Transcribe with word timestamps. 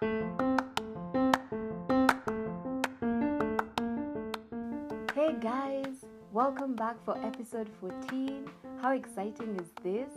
Hey 0.00 0.08
guys, 5.38 6.06
welcome 6.32 6.74
back 6.74 6.96
for 7.04 7.22
episode 7.22 7.68
14. 7.82 8.48
How 8.80 8.92
exciting 8.92 9.60
is 9.60 9.68
this? 9.82 10.08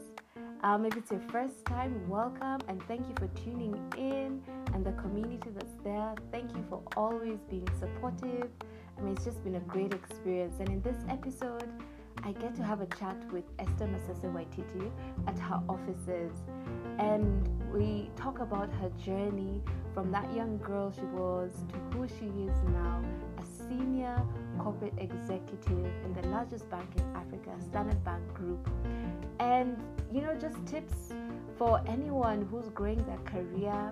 Um, 0.63 0.85
if 0.85 0.95
it's 0.95 1.11
your 1.11 1.19
first 1.29 1.65
time, 1.65 2.07
welcome 2.07 2.61
and 2.69 2.81
thank 2.87 3.09
you 3.09 3.15
for 3.17 3.27
tuning 3.43 3.75
in 3.97 4.41
and 4.73 4.85
the 4.85 4.93
community 4.93 5.49
that's 5.53 5.75
there. 5.83 6.15
Thank 6.31 6.55
you 6.55 6.63
for 6.69 6.81
always 6.95 7.39
being 7.49 7.67
supportive. 7.77 8.47
I 8.97 9.01
mean, 9.01 9.15
it's 9.15 9.25
just 9.25 9.43
been 9.43 9.55
a 9.55 9.61
great 9.61 9.93
experience. 9.93 10.61
And 10.61 10.69
in 10.69 10.81
this 10.81 11.03
episode, 11.09 11.69
I 12.23 12.31
get 12.31 12.55
to 12.55 12.63
have 12.63 12.79
a 12.79 12.85
chat 12.85 13.17
with 13.33 13.43
Esther 13.59 13.87
Masese 13.87 14.31
Waititi 14.33 14.89
at 15.27 15.37
her 15.39 15.61
offices. 15.67 16.31
And 16.99 17.62
we 17.73 18.11
talk 18.15 18.39
about 18.39 18.71
her 18.73 18.89
journey 19.03 19.61
from 19.93 20.11
that 20.11 20.31
young 20.35 20.57
girl 20.59 20.91
she 20.91 21.05
was 21.05 21.51
to 21.69 21.97
who 21.97 22.07
she 22.07 22.25
is 22.25 22.55
now, 22.69 23.03
a 23.39 23.67
senior 23.67 24.21
corporate 24.59 24.93
executive 24.99 25.91
in 26.05 26.13
the 26.13 26.27
largest 26.27 26.69
bank 26.69 26.87
in 26.95 27.03
Africa, 27.15 27.51
Standard 27.59 28.03
Bank 28.03 28.21
Group. 28.33 28.69
And, 29.39 29.77
you 30.11 30.21
know, 30.21 30.35
just 30.35 30.63
tips 30.67 31.13
for 31.57 31.81
anyone 31.87 32.47
who's 32.49 32.69
growing 32.69 33.03
their 33.05 33.17
career, 33.25 33.89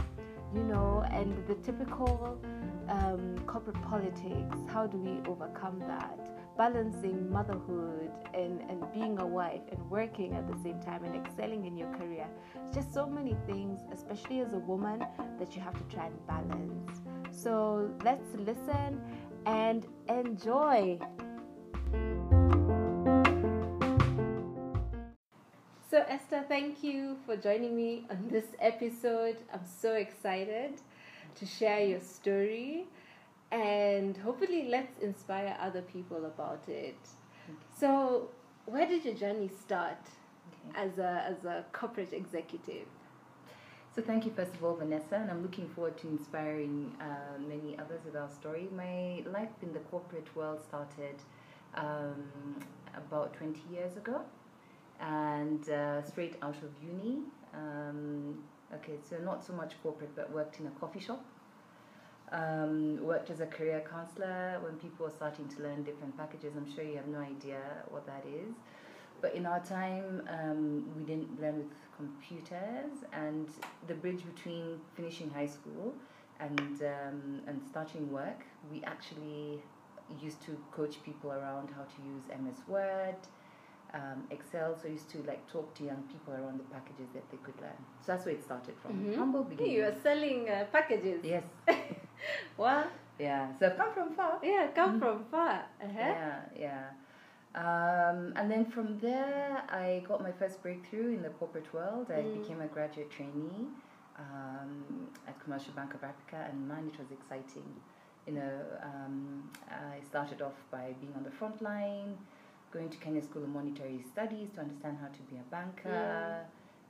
you 0.53 0.63
know, 0.63 1.03
and 1.11 1.35
the 1.47 1.55
typical 1.55 2.39
um, 2.87 3.39
corporate 3.47 3.81
politics. 3.83 4.57
How 4.67 4.85
do 4.85 4.97
we 4.97 5.27
overcome 5.27 5.79
that? 5.87 6.40
Balancing 6.61 7.27
motherhood 7.31 8.11
and, 8.35 8.61
and 8.69 8.83
being 8.93 9.17
a 9.17 9.25
wife 9.25 9.61
and 9.71 9.89
working 9.89 10.35
at 10.35 10.47
the 10.47 10.55
same 10.61 10.79
time 10.79 11.03
and 11.03 11.15
excelling 11.15 11.65
in 11.65 11.75
your 11.75 11.91
career. 11.93 12.27
It's 12.63 12.75
just 12.75 12.93
so 12.93 13.07
many 13.07 13.35
things, 13.47 13.79
especially 13.91 14.41
as 14.41 14.53
a 14.53 14.59
woman, 14.59 15.03
that 15.39 15.55
you 15.55 15.61
have 15.63 15.75
to 15.75 15.95
try 15.95 16.05
and 16.05 16.27
balance. 16.27 17.01
So 17.31 17.89
let's 18.03 18.29
listen 18.35 19.01
and 19.47 19.87
enjoy. 20.07 20.99
So, 25.89 26.05
Esther, 26.07 26.45
thank 26.47 26.83
you 26.83 27.17
for 27.25 27.37
joining 27.37 27.75
me 27.75 28.05
on 28.11 28.27
this 28.29 28.45
episode. 28.59 29.37
I'm 29.51 29.65
so 29.65 29.95
excited 29.95 30.75
to 31.39 31.45
share 31.47 31.83
your 31.83 32.01
story 32.01 32.85
and 33.51 34.17
hopefully 34.17 34.67
let's 34.69 34.99
inspire 34.99 35.57
other 35.59 35.81
people 35.81 36.25
about 36.25 36.63
it. 36.67 36.97
So, 37.71 38.29
where 38.65 38.87
did 38.87 39.05
your 39.05 39.15
journey 39.15 39.49
start 39.49 39.97
Okay. 40.47 40.79
as 40.85 40.97
a 40.99 41.23
as 41.27 41.45
a 41.45 41.65
corporate 41.73 42.13
executive? 42.13 42.87
So 43.93 44.01
thank 44.01 44.25
you 44.25 44.31
first 44.31 44.55
of 44.55 44.63
all, 44.63 44.75
Vanessa, 44.75 45.15
and 45.15 45.29
I'm 45.29 45.41
looking 45.41 45.67
forward 45.69 45.97
to 45.99 46.07
inspiring 46.07 46.95
uh, 47.01 47.37
many 47.39 47.77
others 47.77 48.01
with 48.05 48.15
our 48.15 48.29
story. 48.29 48.69
My 48.75 49.21
life 49.29 49.49
in 49.61 49.73
the 49.73 49.79
corporate 49.91 50.33
world 50.35 50.61
started 50.61 51.15
um, 51.75 52.23
about 52.95 53.33
20 53.33 53.59
years 53.71 53.97
ago, 53.97 54.21
and 54.99 55.69
uh, 55.69 56.01
straight 56.03 56.35
out 56.41 56.55
of 56.63 56.71
uni. 56.83 57.19
Um, 57.53 58.43
okay, 58.75 58.97
so 59.09 59.17
not 59.17 59.43
so 59.43 59.53
much 59.53 59.73
corporate, 59.83 60.15
but 60.15 60.31
worked 60.31 60.59
in 60.59 60.67
a 60.67 60.71
coffee 60.71 60.99
shop. 61.01 61.25
Um, 62.31 63.03
worked 63.03 63.29
as 63.29 63.41
a 63.41 63.45
career 63.45 63.83
counselor 63.89 64.57
when 64.63 64.73
people 64.77 65.05
were 65.05 65.11
starting 65.11 65.49
to 65.49 65.63
learn 65.63 65.83
different 65.83 66.15
packages. 66.17 66.53
I'm 66.55 66.71
sure 66.73 66.83
you 66.83 66.95
have 66.95 67.07
no 67.07 67.19
idea 67.19 67.59
what 67.89 68.05
that 68.05 68.23
is. 68.25 68.53
But 69.19 69.35
in 69.35 69.45
our 69.45 69.59
time, 69.59 70.23
um, 70.29 70.85
we 70.97 71.03
didn't 71.03 71.41
learn 71.41 71.57
with 71.57 71.73
computers, 71.97 73.03
and 73.11 73.49
the 73.87 73.93
bridge 73.93 74.23
between 74.33 74.79
finishing 74.95 75.29
high 75.29 75.45
school 75.57 75.93
and 76.39 76.59
um, 76.81 77.41
and 77.47 77.61
starting 77.69 78.09
work, 78.11 78.39
we 78.71 78.81
actually 78.83 79.61
used 80.21 80.41
to 80.43 80.57
coach 80.71 81.03
people 81.03 81.31
around 81.31 81.69
how 81.75 81.83
to 81.83 82.01
use 82.13 82.23
MS 82.29 82.61
Word, 82.67 83.15
um, 83.93 84.23
Excel. 84.31 84.75
So 84.81 84.87
I 84.87 84.91
used 84.91 85.09
to 85.11 85.17
like 85.23 85.45
talk 85.51 85.73
to 85.75 85.83
young 85.83 86.03
people 86.11 86.33
around 86.33 86.59
the 86.59 86.63
packages 86.75 87.09
that 87.13 87.29
they 87.29 87.37
could 87.37 87.59
learn. 87.61 87.77
So 87.99 88.13
that's 88.13 88.25
where 88.25 88.35
it 88.35 88.43
started 88.43 88.75
from. 88.81 88.93
Mhm. 88.93 89.15
Humble 89.17 89.43
beginnings. 89.43 89.75
you 89.77 89.83
are 89.83 89.95
selling 90.01 90.49
uh, 90.49 90.65
packages. 90.71 91.23
Yes. 91.23 91.43
Wow. 92.57 92.85
Yeah. 93.19 93.47
So 93.59 93.69
come 93.71 93.93
from 93.93 94.13
far. 94.15 94.39
Yeah, 94.43 94.67
come 94.73 94.95
Mhm. 94.95 94.99
from 94.99 95.25
far. 95.25 95.65
Uh-huh. 95.81 95.99
Yeah, 95.99 96.39
yeah. 96.55 96.89
Um, 97.53 98.33
and 98.37 98.49
then 98.49 98.65
from 98.65 98.97
there, 98.99 99.61
I 99.69 100.03
got 100.07 100.21
my 100.21 100.31
first 100.31 100.61
breakthrough 100.63 101.13
in 101.13 101.21
the 101.21 101.29
corporate 101.29 101.73
world. 101.73 102.09
I 102.09 102.21
Mm. 102.23 102.33
became 102.41 102.61
a 102.61 102.67
graduate 102.67 103.09
trainee 103.11 103.67
um, 104.17 105.09
at 105.27 105.37
Commercial 105.43 105.73
Bank 105.73 105.93
of 105.93 106.03
Africa, 106.03 106.47
and 106.49 106.67
man, 106.67 106.87
it 106.87 106.97
was 106.97 107.11
exciting. 107.11 107.69
You 108.25 108.33
know, 108.33 108.59
um, 108.83 109.49
I 109.69 109.99
started 110.01 110.41
off 110.41 110.53
by 110.71 110.93
being 111.01 111.13
on 111.15 111.23
the 111.23 111.31
front 111.31 111.61
line, 111.61 112.17
going 112.71 112.89
to 112.89 112.97
Kenya 112.97 113.21
School 113.21 113.43
of 113.43 113.49
Monetary 113.49 114.01
Studies 114.01 114.49
to 114.55 114.61
understand 114.61 114.97
how 115.01 115.07
to 115.07 115.21
be 115.23 115.35
a 115.37 115.43
banker. 115.51 116.45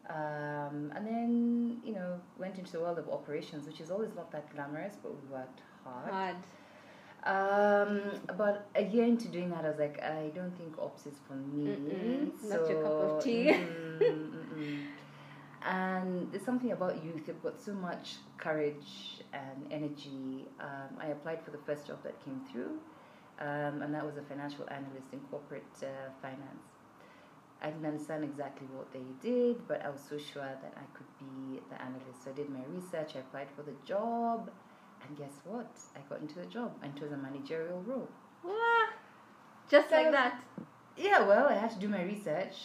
Um, 0.10 0.92
and 0.96 1.06
then, 1.06 1.78
you 1.84 1.94
know, 1.94 2.20
went 2.38 2.58
into 2.58 2.72
the 2.72 2.80
world 2.80 2.98
of 2.98 3.08
operations, 3.10 3.68
which 3.68 3.80
is 3.80 3.92
always 3.92 4.10
not 4.16 4.32
that 4.32 4.54
glamorous, 4.54 4.96
but 5.02 5.12
we 5.14 5.30
worked 5.30 5.62
hard. 5.84 6.12
Hard. 6.12 6.36
Um, 7.24 8.02
about 8.30 8.66
a 8.76 8.84
year 8.84 9.06
into 9.06 9.28
doing 9.28 9.52
that, 9.52 9.64
I 9.64 9.70
was 9.70 9.80
like, 9.80 10.02
I 10.02 10.32
don't 10.34 10.58
think 10.58 10.78
ops 10.80 11.06
is 11.06 11.14
for 11.28 11.36
me. 11.36 11.68
Mm-mm, 11.68 12.50
not 12.50 12.68
your 12.68 12.82
cup 12.82 13.00
of 13.00 13.24
tea. 13.24 13.56
mm, 14.00 14.86
and 15.66 16.32
there's 16.32 16.44
something 16.44 16.72
about 16.72 17.04
youth. 17.04 17.22
You've 17.28 17.44
got 17.44 17.62
so 17.62 17.74
much 17.74 18.16
courage 18.38 19.22
and 19.34 19.72
energy. 19.72 20.48
Um, 20.60 20.98
I 21.00 21.08
applied 21.08 21.46
for 21.46 21.52
the 21.52 21.60
first 21.60 21.86
job 21.86 22.00
that 22.04 22.20
came 22.26 22.42
through, 22.52 22.80
um, 23.40 23.84
and 23.84 23.94
that 23.94 24.04
was 24.04 24.18
a 24.18 24.24
financial 24.24 24.66
analyst 24.72 25.14
in 25.14 25.20
corporate 25.30 25.64
uh, 25.84 26.10
finance. 26.24 26.71
I 27.62 27.68
didn't 27.70 27.86
understand 27.86 28.24
exactly 28.24 28.68
what 28.74 28.92
they 28.92 29.06
did, 29.22 29.68
but 29.68 29.86
I 29.86 29.90
was 29.90 30.02
so 30.10 30.18
sure 30.18 30.42
that 30.64 30.74
I 30.76 30.86
could 30.98 31.06
be 31.20 31.60
the 31.70 31.80
analyst. 31.82 32.24
So 32.24 32.32
I 32.32 32.34
did 32.34 32.50
my 32.50 32.64
research. 32.70 33.16
I 33.16 33.20
applied 33.20 33.48
for 33.56 33.62
the 33.64 33.76
job. 33.86 34.50
And 35.08 35.18
guess 35.18 35.34
what? 35.46 35.72
I 35.96 36.00
got 36.10 36.22
into 36.22 36.36
the 36.36 36.46
job, 36.46 36.72
and 36.84 36.96
it 36.96 37.02
was 37.02 37.12
a 37.12 37.18
managerial 37.18 37.82
role. 37.88 38.08
Wah. 38.44 38.52
Just 39.70 39.92
like 39.92 40.12
that. 40.12 40.44
Yeah, 40.98 41.26
well, 41.28 41.48
I 41.48 41.54
had 41.56 41.72
to 41.72 41.80
do 41.80 41.88
my 41.88 42.04
research. 42.04 42.56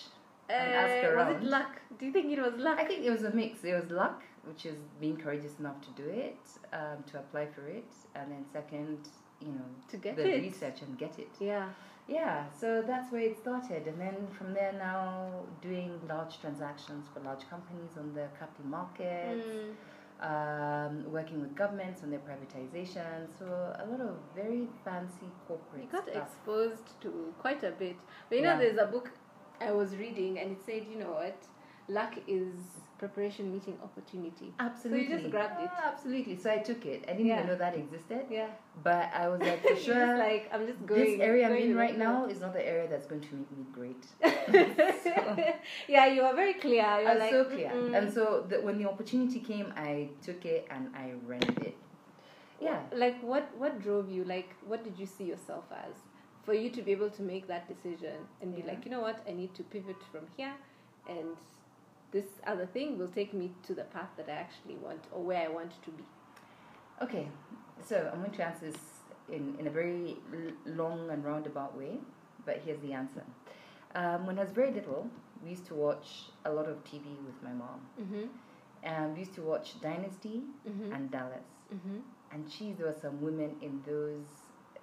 And 0.48 0.72
ask 0.74 0.92
Uh, 1.04 1.16
was 1.16 1.26
around. 1.28 1.36
it 1.36 1.42
luck? 1.44 1.80
Do 1.98 2.06
you 2.06 2.12
think 2.12 2.30
it 2.32 2.40
was 2.40 2.54
luck? 2.58 2.78
I 2.78 2.84
think 2.84 3.04
it 3.04 3.10
was 3.10 3.22
a 3.24 3.30
mix. 3.32 3.64
It 3.64 3.74
was 3.74 3.90
luck, 3.90 4.22
which 4.44 4.66
is 4.66 4.76
being 5.00 5.16
courageous 5.16 5.58
enough 5.58 5.80
to 5.82 5.90
do 6.02 6.08
it, 6.08 6.38
um, 6.72 7.02
to 7.10 7.18
apply 7.18 7.46
for 7.46 7.66
it, 7.68 7.90
and 8.14 8.30
then 8.30 8.44
second, 8.52 8.98
you 9.40 9.52
know, 9.52 9.68
To 9.88 9.96
get 9.96 10.16
the 10.16 10.28
it. 10.36 10.42
research 10.42 10.82
and 10.82 10.96
get 10.98 11.18
it. 11.18 11.30
Yeah. 11.40 11.68
Yeah, 12.08 12.44
so 12.52 12.82
that's 12.86 13.10
where 13.10 13.22
it 13.22 13.36
started, 13.36 13.88
and 13.88 14.00
then 14.00 14.28
from 14.38 14.54
there 14.54 14.72
now 14.72 15.42
doing 15.60 16.00
large 16.08 16.40
transactions 16.40 17.06
for 17.12 17.18
large 17.20 17.48
companies 17.50 17.96
on 17.98 18.14
the 18.14 18.28
capital 18.38 18.66
markets. 18.66 19.44
Mm. 19.44 19.74
um, 20.18 21.04
working 21.12 21.42
with 21.42 21.54
governments 21.54 22.02
on 22.02 22.08
their 22.10 22.20
privatization. 22.20 23.28
So 23.38 23.44
a 23.44 23.84
lot 23.84 24.00
of 24.00 24.16
very 24.34 24.66
fancy 24.82 25.28
corporate 25.46 25.82
You 25.84 25.88
got 25.92 26.08
stuff. 26.08 26.22
exposed 26.22 26.88
to 27.02 27.34
quite 27.38 27.62
a 27.64 27.72
bit. 27.72 27.96
But 28.30 28.38
you 28.38 28.44
Yeah. 28.44 28.54
know, 28.54 28.60
there's 28.62 28.78
a 28.78 28.86
book 28.86 29.10
I 29.60 29.72
was 29.72 29.94
reading, 29.96 30.38
and 30.38 30.52
it 30.52 30.62
said, 30.64 30.86
you 30.90 30.96
know 30.96 31.12
what, 31.12 31.36
luck 31.88 32.14
is 32.26 32.52
preparation 32.98 33.52
meeting 33.52 33.76
opportunity. 33.84 34.52
Absolutely. 34.58 35.04
So 35.06 35.10
you 35.12 35.18
just 35.18 35.30
grabbed 35.30 35.60
it. 35.62 35.68
Ah, 35.70 35.92
absolutely. 35.92 36.36
So 36.38 36.50
I 36.50 36.58
took 36.58 36.86
it. 36.86 37.04
I 37.06 37.12
didn't 37.12 37.26
Yeah. 37.26 37.36
even 37.38 37.46
know 37.48 37.56
that 37.56 37.74
existed, 37.76 38.24
Yeah. 38.30 38.48
but 38.82 39.10
I 39.12 39.28
was 39.28 39.40
like, 39.40 39.62
for 39.68 39.76
sure. 39.76 40.16
like 40.18 40.48
I'm 40.52 40.66
just 40.66 40.84
going. 40.86 41.04
this 41.18 41.20
area 41.20 41.46
I'm 41.46 41.54
in 41.56 41.76
right 41.76 41.96
now 41.98 42.24
is 42.26 42.40
not 42.40 42.52
the 42.54 42.66
area 42.66 42.88
that's 42.88 43.06
going 43.06 43.20
to 43.20 43.34
make 43.34 43.50
me 43.58 43.64
great. 43.72 44.02
flow. 44.04 45.36
yeah, 45.88 46.06
you 46.06 46.22
are 46.22 46.34
very 46.34 46.54
clear. 46.54 46.86
You're 47.00 47.10
I'm 47.10 47.18
like, 47.18 47.30
so 47.30 47.44
clear. 47.44 47.68
"Mm-mm." 47.70 47.96
And 47.98 48.12
so 48.12 48.46
the, 48.48 48.60
when 48.62 48.78
the 48.78 48.88
opportunity 48.88 49.40
came, 49.40 49.72
I 49.76 50.08
took 50.22 50.44
it 50.46 50.66
and 50.70 50.88
I 50.96 51.12
ran 51.26 51.42
it. 51.68 51.76
Yeah. 52.58 52.80
like 52.94 53.20
what 53.20 53.50
what 53.58 53.82
drove 53.82 54.10
you 54.10 54.24
like 54.24 54.54
what 54.66 54.82
did 54.82 54.98
you 54.98 55.04
see 55.04 55.24
yourself 55.24 55.64
as 55.70 55.94
for 56.42 56.54
you 56.54 56.70
to 56.70 56.80
be 56.80 56.90
able 56.90 57.10
to 57.10 57.20
make 57.22 57.46
that 57.48 57.68
decision 57.68 58.16
and 58.40 58.56
be 58.56 58.62
like 58.62 58.86
you 58.86 58.90
know 58.90 59.00
what 59.00 59.18
i 59.28 59.32
need 59.32 59.52
to 59.56 59.62
pivot 59.62 60.00
from 60.10 60.24
here 60.38 60.54
and 61.06 61.36
this 62.16 62.28
other 62.52 62.66
thing 62.76 62.88
will 62.98 63.12
take 63.20 63.32
me 63.40 63.46
to 63.68 63.72
the 63.80 63.86
path 63.96 64.12
that 64.18 64.28
i 64.34 64.36
actually 64.44 64.76
want 64.86 65.02
or 65.12 65.22
where 65.30 65.42
i 65.46 65.50
want 65.58 65.72
to 65.86 65.90
be 66.00 66.04
Okay, 67.06 67.24
so 67.88 67.96
I'm 68.10 68.20
going 68.24 68.30
to 68.38 68.44
answer 68.50 68.66
this 68.70 68.80
in, 69.36 69.44
in 69.60 69.66
a 69.66 69.70
very 69.70 70.16
l- 70.36 70.54
long 70.80 71.10
and 71.10 71.22
roundabout 71.30 71.72
way, 71.80 71.98
but 72.46 72.62
here's 72.64 72.80
the 72.86 72.92
answer. 72.94 73.22
Um, 73.94 74.24
when 74.26 74.38
I 74.38 74.42
was 74.46 74.52
very 74.60 74.72
little, 74.72 75.02
we 75.42 75.50
used 75.50 75.66
to 75.66 75.74
watch 75.74 76.06
a 76.46 76.50
lot 76.58 76.66
of 76.72 76.76
TV 76.90 77.04
with 77.28 77.38
my 77.48 77.52
mom. 77.62 77.80
mm-hmm. 78.00 78.24
And 78.82 79.12
we 79.12 79.18
used 79.24 79.34
to 79.34 79.42
watch 79.42 79.68
Dynasty 79.82 80.38
Mm-hmm. 80.68 80.92
and 80.94 81.10
Dallas. 81.10 81.48
mm-hmm. 81.74 81.98
And 82.32 82.40
geez, 82.50 82.76
there 82.78 82.86
were 82.86 83.00
some 83.06 83.20
women 83.20 83.50
in 83.60 83.82
those, 83.86 84.24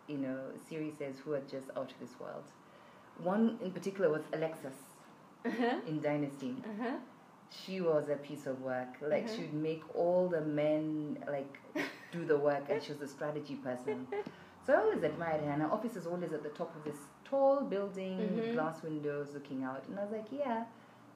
you 0.07 0.19
know, 0.25 0.37
series 0.69 0.93
who 1.23 1.31
were 1.31 1.41
just 1.55 1.67
out 1.75 1.89
of 1.93 1.97
this 1.99 2.13
world. 2.19 2.47
One 3.33 3.57
in 3.65 3.71
particular 3.71 4.09
was 4.17 4.21
Alexis 4.37 4.77
uh-huh. 5.45 5.77
in 5.87 5.99
Dynasty. 6.09 6.53
Uh-huh. 6.71 6.97
She 7.53 7.81
was 7.81 8.09
a 8.09 8.15
piece 8.15 8.45
of 8.47 8.61
work. 8.61 8.89
Like 9.01 9.25
Mhm. 9.27 9.35
she 9.35 9.41
would 9.43 9.53
make 9.53 9.83
all 9.95 10.27
the 10.27 10.41
men 10.41 11.23
like 11.27 11.59
do 12.11 12.25
the 12.25 12.37
work, 12.37 12.63
and 12.69 12.81
she 12.81 12.91
was 12.91 13.01
a 13.01 13.07
strategy 13.07 13.55
person. 13.55 14.07
So 14.65 14.73
I 14.73 14.77
always 14.77 15.03
admired 15.03 15.41
her. 15.41 15.51
And 15.51 15.61
her 15.61 15.71
office 15.71 15.95
is 15.95 16.07
always 16.07 16.31
at 16.33 16.43
the 16.43 16.49
top 16.49 16.75
of 16.75 16.83
this 16.83 16.99
tall 17.25 17.61
building 17.61 18.17
Mhm. 18.19 18.35
with 18.35 18.53
glass 18.53 18.81
windows 18.83 19.33
looking 19.33 19.63
out. 19.63 19.83
And 19.87 19.99
I 19.99 20.03
was 20.03 20.11
like, 20.11 20.31
yeah, 20.31 20.65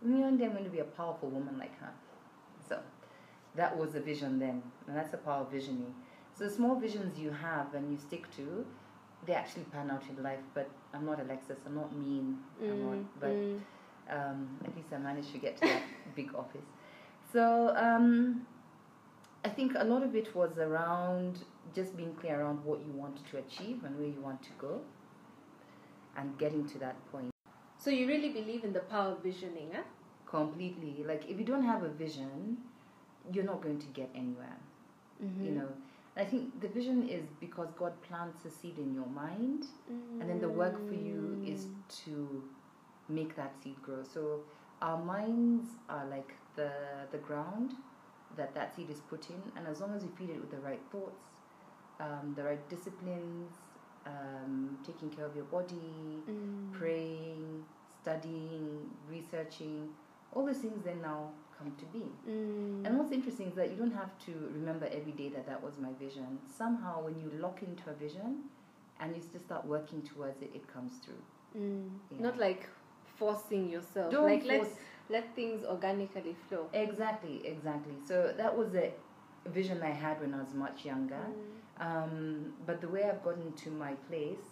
maybe 0.01 0.21
one 0.21 0.37
day 0.37 0.45
I'm 0.45 0.51
going 0.51 0.65
to 0.65 0.69
be 0.69 0.79
a 0.79 0.91
powerful 0.99 1.29
woman 1.29 1.57
like 1.57 1.75
her. 1.79 1.93
So 2.67 2.81
that 3.55 3.77
was 3.77 3.93
the 3.93 4.01
vision 4.01 4.39
then, 4.39 4.61
and 4.87 4.95
that's 4.97 5.11
the 5.11 5.17
power 5.17 5.41
of 5.41 5.51
visioning. 5.51 5.93
So 6.33 6.43
the 6.43 6.49
small 6.51 6.75
visions 6.75 7.17
you 7.17 7.31
have 7.31 7.73
and 7.73 7.91
you 7.91 7.97
stick 7.97 8.29
to, 8.37 8.65
they 9.25 9.33
actually 9.33 9.63
pan 9.65 9.89
out 9.89 10.03
in 10.09 10.21
life. 10.21 10.43
But 10.53 10.69
I'm 10.93 11.05
not 11.05 11.19
Alexis. 11.19 11.57
I'm 11.65 11.75
not 11.75 11.95
mean. 11.95 12.43
I'm 12.61 12.83
not. 12.83 12.97
Mm, 12.97 13.05
But 13.19 13.29
mm. 13.35 13.59
Um, 14.09 14.49
at 14.65 14.75
least 14.75 14.89
I 14.93 14.97
managed 14.97 15.31
to 15.33 15.37
get 15.37 15.57
to 15.57 15.67
that 15.67 15.81
big 16.15 16.33
office. 16.35 16.65
So 17.33 17.73
um, 17.75 18.45
I 19.43 19.49
think 19.49 19.73
a 19.77 19.83
lot 19.83 20.03
of 20.03 20.15
it 20.15 20.35
was 20.35 20.57
around 20.57 21.39
just 21.75 21.95
being 21.97 22.13
clear 22.15 22.41
around 22.41 22.63
what 22.63 22.79
you 22.79 22.91
want 22.93 23.19
to 23.31 23.37
achieve 23.37 23.83
and 23.83 23.97
where 23.97 24.07
you 24.07 24.21
want 24.21 24.41
to 24.43 24.49
go, 24.59 24.81
and 26.17 26.37
getting 26.37 26.67
to 26.69 26.77
that 26.79 26.95
point 27.11 27.29
So 27.77 27.89
you 27.91 28.07
really 28.07 28.29
believe 28.29 28.63
in 28.63 28.73
the 28.73 28.79
power 28.79 29.11
of 29.13 29.23
visioning, 29.23 29.69
huh? 29.73 29.83
completely. 30.25 31.03
Like 31.05 31.23
if 31.29 31.37
you 31.39 31.45
don't 31.45 31.63
have 31.63 31.83
a 31.83 31.89
vision, 31.89 32.57
you're 33.31 33.45
not 33.45 33.61
going 33.61 33.79
to 33.79 33.87
get 33.87 34.09
anywhere. 34.15 34.57
Mm-hmm. 35.23 35.45
You 35.45 35.51
know. 35.51 35.67
I 36.17 36.25
think 36.25 36.59
the 36.61 36.67
vision 36.67 37.07
is 37.07 37.25
because 37.39 37.67
God 37.77 37.93
plants 38.01 38.43
a 38.45 38.49
seed 38.49 38.79
in 38.79 38.95
your 38.95 39.05
mind, 39.05 39.65
and 40.19 40.27
then 40.27 40.41
the 40.41 40.49
work 40.49 40.75
for 40.87 40.95
you 40.95 41.39
is 41.45 41.65
Mm. 41.65 42.05
to 42.05 42.43
make 43.09 43.35
that 43.35 43.53
seed 43.63 43.81
grow 43.81 44.03
so 44.03 44.41
our 44.81 44.97
minds 44.97 45.67
are 45.89 46.05
like 46.07 46.33
the 46.55 46.69
the 47.11 47.17
ground 47.17 47.73
that 48.35 48.53
that 48.53 48.75
seed 48.75 48.89
is 48.89 48.99
put 49.09 49.29
in 49.29 49.41
and 49.55 49.67
as 49.67 49.79
long 49.81 49.93
as 49.95 50.03
you 50.03 50.09
feed 50.17 50.29
it 50.29 50.39
with 50.39 50.51
the 50.51 50.59
right 50.59 50.81
thoughts 50.91 51.23
um, 51.99 52.33
the 52.35 52.43
right 52.43 52.69
disciplines 52.69 53.51
um, 54.05 54.77
taking 54.85 55.09
care 55.09 55.25
of 55.25 55.35
your 55.35 55.45
body 55.45 56.23
Mm. 56.29 56.71
praying 56.73 57.63
studying 58.01 58.89
researching 59.09 59.87
all 60.33 60.45
these 60.45 60.57
things 60.57 60.83
then 60.83 61.01
now 61.01 61.29
come 61.57 61.71
to 61.77 61.85
be 61.85 62.03
Mm. 62.29 62.85
and 62.85 62.97
what's 62.97 63.11
interesting 63.11 63.47
is 63.47 63.55
that 63.55 63.69
you 63.71 63.77
don't 63.77 63.93
have 64.03 64.11
to 64.25 64.31
remember 64.53 64.85
every 64.91 65.13
day 65.13 65.29
that 65.29 65.45
that 65.47 65.61
was 65.63 65.77
my 65.79 65.93
vision 65.99 66.37
somehow 66.57 67.01
when 67.03 67.17
you 67.19 67.31
lock 67.39 67.63
into 67.63 67.89
a 67.89 67.93
vision 67.93 68.43
and 68.99 69.15
you 69.15 69.21
just 69.21 69.45
start 69.45 69.65
working 69.65 70.01
towards 70.01 70.41
it 70.41 70.51
it 70.53 70.67
comes 70.67 70.91
through 71.03 71.23
Mm. 71.57 71.89
Yeah. 72.11 72.21
Not 72.23 72.37
like 72.37 72.67
forcing 73.17 73.69
yourself. 73.69 74.11
Don't 74.11 74.25
like 74.25 74.45
let 74.45 74.61
force- 74.63 74.77
let 75.09 75.35
things 75.35 75.63
organically 75.65 76.35
flow. 76.47 76.67
Exactly, 76.73 77.41
exactly. 77.45 77.95
So 78.05 78.33
that 78.37 78.55
was 78.57 78.75
a 78.75 78.91
vision 79.49 79.81
I 79.81 79.91
had 79.91 80.19
when 80.19 80.33
I 80.33 80.39
was 80.39 80.53
much 80.53 80.83
younger. 80.85 81.15
Mm. 81.29 81.85
Um, 81.87 82.53
but 82.65 82.81
the 82.81 82.87
way 82.89 83.03
I've 83.09 83.23
gotten 83.23 83.53
to 83.53 83.69
my 83.71 83.93
place 84.09 84.45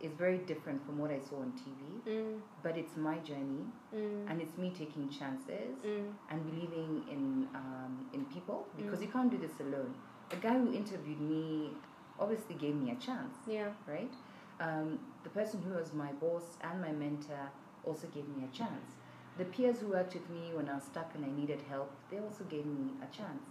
is 0.00 0.12
very 0.12 0.38
different 0.38 0.84
from 0.84 0.98
what 0.98 1.10
I 1.10 1.18
saw 1.20 1.36
on 1.36 1.52
TV. 1.52 2.10
Mm. 2.10 2.40
But 2.62 2.76
it's 2.76 2.96
my 2.96 3.16
journey, 3.18 3.64
Mm. 3.94 4.28
and 4.30 4.42
it's 4.42 4.58
me 4.58 4.70
taking 4.76 5.08
chances 5.08 5.76
Mm. 5.86 6.12
and 6.30 6.44
believing 6.50 7.04
in 7.14 7.48
um, 7.54 7.92
in 8.12 8.24
people 8.26 8.66
because 8.76 8.98
Mm. 8.98 9.06
you 9.06 9.08
can't 9.16 9.30
do 9.30 9.38
this 9.38 9.58
alone. 9.60 9.94
The 10.28 10.36
guy 10.36 10.54
who 10.58 10.72
interviewed 10.72 11.20
me 11.20 11.70
obviously 12.18 12.56
gave 12.56 12.74
me 12.74 12.90
a 12.90 12.96
chance, 12.96 13.36
Yeah. 13.46 13.70
right? 13.86 14.12
Um, 14.60 14.98
the 15.22 15.30
person 15.30 15.62
who 15.62 15.74
was 15.74 15.92
my 15.94 16.12
boss 16.24 16.58
and 16.60 16.80
my 16.80 16.92
mentor 16.92 17.44
also 17.86 18.06
gave 18.08 18.28
me 18.28 18.44
a 18.44 18.56
chance. 18.56 18.92
The 19.38 19.44
peers 19.44 19.80
who 19.80 19.88
worked 19.88 20.14
with 20.14 20.28
me 20.30 20.52
when 20.54 20.68
I 20.68 20.74
was 20.74 20.84
stuck 20.84 21.10
and 21.14 21.24
I 21.24 21.30
needed 21.30 21.60
help, 21.68 21.90
they 22.10 22.18
also 22.18 22.44
gave 22.44 22.66
me 22.66 22.92
a 23.02 23.06
chance. 23.16 23.42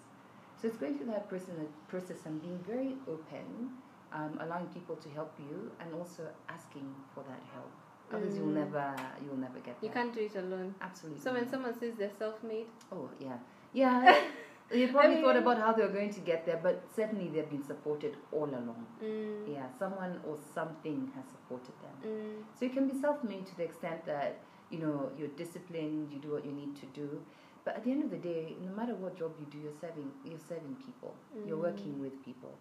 So 0.62 0.68
it's 0.68 0.78
going 0.78 0.98
through 0.98 1.08
that 1.08 1.30
person, 1.30 1.54
process 1.90 2.26
and 2.26 2.42
being 2.42 2.60
very 2.66 2.96
open, 3.08 3.72
um, 4.14 4.38
allowing 4.42 4.68
people 4.68 4.96
to 4.96 5.10
help 5.10 5.34
you, 5.40 5.72
and 5.82 5.94
also 5.94 6.24
asking 6.48 6.88
for 7.14 7.24
that 7.28 7.42
help. 7.54 7.70
Others, 8.14 8.38
you'll 8.38 8.48
Mm. 8.48 8.54
never, 8.54 8.96
you'll 9.26 9.38
never 9.38 9.60
get 9.60 9.80
that. 9.82 9.86
You 9.86 9.92
can't 9.92 10.14
do 10.14 10.22
it 10.22 10.36
alone. 10.36 10.76
Absolutely. 10.82 11.22
So 11.22 11.34
when 11.34 11.50
someone 11.50 11.74
says 11.78 11.96
they're 11.98 12.12
self-made, 12.18 12.68
Oh 12.92 13.10
yeah, 13.20 13.38
yeah. 13.74 14.16
you 14.74 14.88
probably 14.90 15.18
I 15.18 15.22
thought 15.22 15.36
about 15.38 15.58
how 15.58 15.74
they 15.74 15.84
were 15.84 15.90
going 16.00 16.14
to 16.14 16.20
get 16.22 16.46
there, 16.46 16.60
but 16.62 16.84
certainly 16.96 17.30
they've 17.30 17.50
been 17.50 17.64
supported 17.64 18.18
all 18.32 18.46
along. 18.50 18.86
mm. 19.04 19.48
Yeah, 19.54 19.66
someone 19.78 20.20
or 20.28 20.38
something 20.54 21.12
has 21.16 21.26
supported 21.32 21.74
them. 21.82 21.96
Mm. 22.12 22.44
So 22.58 22.66
you 22.66 22.72
can 22.72 22.88
be 22.88 23.00
self-made 23.00 23.46
to 23.48 23.58
the 23.58 23.64
extent 23.64 24.06
that 24.06 24.38
you 24.70 24.80
know 24.80 25.12
you're 25.18 25.30
disciplined, 25.44 26.12
you 26.12 26.20
do 26.20 26.32
what 26.32 26.46
you 26.46 26.52
need 26.52 26.76
to 26.78 26.86
do. 26.88 27.22
But 27.66 27.78
at 27.78 27.84
the 27.86 27.92
end 27.92 28.04
of 28.04 28.12
the 28.12 28.18
day, 28.18 28.56
no 28.62 28.72
matter 28.76 28.94
what 28.96 29.18
job 29.18 29.32
you 29.40 29.46
do, 29.50 29.58
you're 29.58 29.80
serving. 29.80 30.12
You're 30.26 30.46
serving 30.50 30.76
people. 30.86 31.16
You're 31.48 31.58
Mm. 31.58 31.62
working 31.72 32.00
with 32.00 32.24
people. 32.26 32.58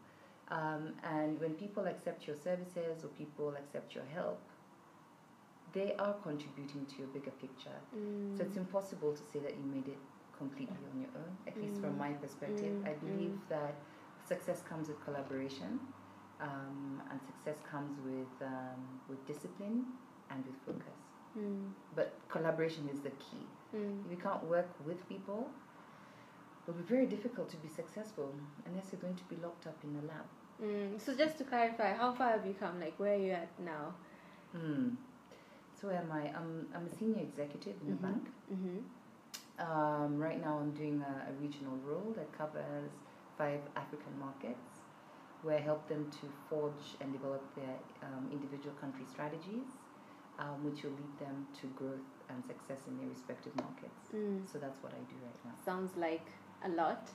Um, 0.49 0.93
and 1.03 1.41
when 1.41 1.55
people 1.55 1.87
accept 1.87 2.27
your 2.27 2.37
services 2.37 3.05
or 3.05 3.09
people 3.09 3.49
accept 3.63 3.95
your 3.95 4.05
help, 4.05 4.41
they 5.73 5.95
are 5.97 6.15
contributing 6.23 6.85
to 6.87 6.99
your 6.99 7.07
bigger 7.09 7.31
picture. 7.41 7.79
Mm. 7.97 8.37
So 8.37 8.45
it's 8.45 8.57
impossible 8.57 9.13
to 9.15 9.23
say 9.33 9.39
that 9.39 9.57
you 9.57 9.65
made 9.65 9.89
it 9.89 9.99
completely 10.39 10.77
on 10.93 11.01
your 11.01 11.11
own, 11.17 11.37
at 11.47 11.57
least 11.61 11.81
from 11.81 11.95
Mm. 11.95 11.99
my 11.99 12.13
perspective. 12.15 12.73
Mm, 12.83 12.89
I 12.91 12.93
believe 12.95 13.39
that 13.49 13.75
success 14.27 14.63
comes 14.63 14.89
with 14.89 14.99
collaboration, 15.05 15.81
um, 16.41 17.03
and 17.11 17.21
success 17.31 17.59
comes 17.71 17.93
with 18.01 18.33
um, 18.43 18.81
with 19.09 19.25
discipline 19.27 19.87
and 20.31 20.45
with 20.47 20.57
focus. 20.67 20.99
Mm. 21.39 21.73
But 21.95 22.09
collaboration 22.29 22.89
is 22.93 23.01
the 23.01 23.11
key. 23.25 23.47
Mm. 23.75 24.05
If 24.05 24.11
you 24.11 24.17
can't 24.17 24.45
work 24.45 24.69
with 24.87 25.07
people, 25.09 25.51
it'll 26.63 26.81
be 26.81 26.89
very 26.97 27.07
difficult 27.07 27.49
to 27.51 27.57
be 27.59 27.69
successful 27.69 28.33
unless 28.67 28.87
you're 28.93 29.01
going 29.01 29.17
to 29.17 29.25
be 29.25 29.37
locked 29.37 29.67
up 29.67 29.79
in 29.85 29.97
a 29.97 30.03
lab. 30.13 30.27
Mm. 30.63 31.01
So 31.01 31.15
just 31.15 31.39
to 31.39 31.45
clarify, 31.45 31.93
how 31.95 32.13
far 32.13 32.31
have 32.31 32.47
you 32.47 32.55
come? 32.55 32.81
Like 32.81 32.95
where 32.99 33.15
are 33.15 33.23
you 33.27 33.33
at 33.33 33.49
now? 33.59 33.95
Hmm. 34.53 34.91
So 35.81 35.89
where 35.89 35.97
am 35.99 36.13
I? 36.13 36.29
I'm, 36.39 36.69
I'm 36.75 36.87
a 36.87 36.95
senior 36.99 37.23
executive 37.23 37.75
in 37.83 37.87
Mhm. 37.89 37.91
the 37.91 37.97
bank. 38.07 38.25
Mm-hmm. 38.53 38.79
Um, 39.63 40.19
right 40.19 40.41
now, 40.41 40.59
I'm 40.59 40.73
doing 40.73 41.03
a, 41.03 41.31
a 41.31 41.33
regional 41.41 41.77
role 41.87 42.13
that 42.17 42.37
covers 42.37 42.91
five 43.39 43.61
African 43.77 44.19
markets, 44.19 44.81
where 45.43 45.59
I 45.59 45.61
help 45.61 45.89
them 45.89 46.11
to 46.21 46.27
forge 46.49 46.97
and 47.01 47.13
develop 47.13 47.43
their 47.55 47.77
um, 48.03 48.29
individual 48.33 48.75
country 48.81 49.05
strategies, 49.11 49.69
um, 50.39 50.65
which 50.65 50.83
will 50.83 50.91
lead 50.91 51.19
them 51.21 51.47
to 51.61 51.67
growth 51.69 52.11
and 52.29 52.45
success 52.45 52.81
in 52.89 52.99
their 52.99 53.09
respective 53.09 53.55
markets. 53.57 54.11
Mm. 54.15 54.43
So 54.51 54.59
that's 54.59 54.83
what 54.83 54.93
I 54.93 55.03
do 55.09 55.17
right 55.23 55.41
now. 55.45 55.53
Sounds 55.65 55.97
like 55.97 56.27
a 56.65 56.69
lot. 56.69 57.09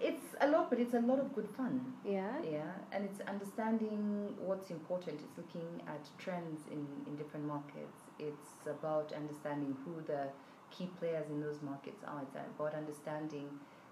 It's 0.00 0.36
a 0.40 0.48
lot, 0.48 0.70
but 0.70 0.78
it's 0.78 0.94
a 0.94 1.00
lot 1.00 1.18
of 1.18 1.34
good 1.34 1.48
fun. 1.56 1.94
Yeah. 2.04 2.30
Yeah, 2.44 2.70
and 2.92 3.04
it's 3.04 3.20
understanding 3.26 4.34
what's 4.38 4.70
important. 4.70 5.20
It's 5.22 5.36
looking 5.36 5.82
at 5.88 6.08
trends 6.18 6.60
in, 6.70 6.86
in 7.06 7.16
different 7.16 7.46
markets. 7.46 7.98
It's 8.18 8.66
about 8.66 9.12
understanding 9.12 9.76
who 9.84 10.02
the 10.06 10.28
key 10.70 10.88
players 10.98 11.28
in 11.30 11.40
those 11.40 11.60
markets 11.62 12.02
are. 12.06 12.22
It's 12.22 12.34
about 12.34 12.74
understanding 12.74 13.48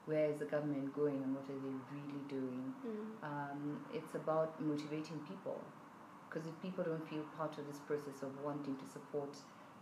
where 0.06 0.30
is 0.30 0.38
the 0.38 0.44
government 0.44 0.94
going 0.94 1.16
and 1.22 1.34
what 1.34 1.44
are 1.44 1.58
they 1.60 1.76
really 1.92 2.22
doing. 2.28 2.72
Mm. 2.86 3.26
Um, 3.26 3.80
it's 3.92 4.14
about 4.14 4.60
motivating 4.62 5.18
people. 5.28 5.60
Because 6.28 6.46
if 6.46 6.60
people 6.62 6.84
don't 6.84 7.08
feel 7.08 7.22
part 7.36 7.56
of 7.58 7.66
this 7.66 7.78
process 7.78 8.22
of 8.22 8.30
wanting 8.44 8.76
to 8.76 8.86
support 8.92 9.30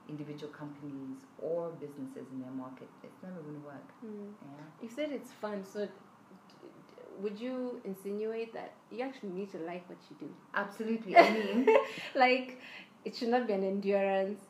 individual 0.08 0.52
companies 0.52 1.18
or 1.38 1.70
businesses 1.80 2.26
in 2.32 2.40
their 2.40 2.50
market, 2.52 2.88
it's 3.02 3.22
never 3.22 3.40
going 3.40 3.60
to 3.60 3.66
work. 3.66 3.88
Mm. 4.04 4.32
Yeah. 4.42 4.64
You 4.82 4.88
said 4.88 5.10
it's 5.10 5.32
fun, 5.32 5.64
so 5.64 5.86
d- 5.86 5.90
d- 5.90 7.02
would 7.20 7.40
you 7.40 7.80
insinuate 7.84 8.52
that 8.54 8.72
you 8.90 9.02
actually 9.02 9.30
need 9.30 9.50
to 9.52 9.58
like 9.58 9.88
what 9.88 9.98
you 10.10 10.16
do? 10.26 10.30
Absolutely. 10.54 11.16
I 11.16 11.32
mean, 11.32 11.66
Like, 12.14 12.60
it 13.04 13.16
should 13.16 13.28
not 13.28 13.46
be 13.46 13.52
an 13.54 13.64
endurance. 13.64 14.40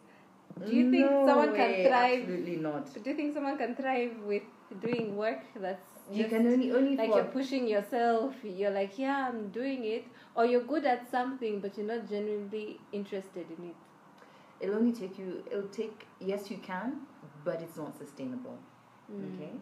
Do 0.62 0.74
you 0.74 0.90
think 0.90 1.10
no 1.10 1.26
someone 1.26 1.54
can 1.54 1.86
thrive? 1.86 2.20
Absolutely 2.20 2.56
not. 2.56 2.94
Do 3.02 3.10
you 3.10 3.16
think 3.16 3.34
someone 3.34 3.58
can 3.58 3.74
thrive 3.74 4.12
with 4.24 4.42
doing 4.80 5.16
work 5.16 5.42
that's 5.56 5.88
You 6.10 6.24
just 6.24 6.34
can 6.34 6.46
only 6.46 6.70
only 6.72 6.96
like 6.96 7.10
for 7.10 7.16
you're 7.16 7.24
pushing 7.24 7.66
yourself? 7.66 8.34
You're 8.44 8.70
like, 8.70 8.98
yeah, 8.98 9.28
I'm 9.28 9.48
doing 9.48 9.84
it, 9.84 10.04
or 10.34 10.46
you're 10.46 10.62
good 10.62 10.84
at 10.84 11.10
something, 11.10 11.60
but 11.60 11.76
you're 11.76 11.86
not 11.86 12.08
genuinely 12.08 12.78
interested 12.92 13.46
in 13.58 13.70
it. 13.70 13.76
it'll 14.60 14.76
only 14.76 14.92
take 14.92 15.18
you. 15.18 15.42
It'll 15.50 15.68
take. 15.68 16.06
Yes, 16.20 16.50
you 16.50 16.58
can, 16.58 17.00
but 17.44 17.60
it's 17.60 17.76
not 17.76 17.96
sustainable. 17.98 18.58
Mm. 19.12 19.34
Okay. 19.34 19.52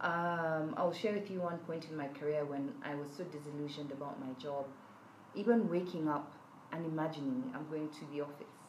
Um, 0.00 0.74
I'll 0.76 0.92
share 0.92 1.12
with 1.12 1.30
you 1.30 1.40
one 1.40 1.58
point 1.58 1.86
in 1.90 1.96
my 1.96 2.08
career 2.08 2.44
when 2.44 2.72
I 2.82 2.94
was 2.94 3.10
so 3.16 3.24
disillusioned 3.24 3.90
about 3.92 4.20
my 4.20 4.32
job. 4.40 4.66
Even 5.34 5.68
waking 5.68 6.08
up 6.08 6.32
and 6.72 6.84
imagining 6.86 7.52
I'm 7.54 7.66
going 7.68 7.88
to 7.88 8.04
the 8.12 8.22
office 8.22 8.59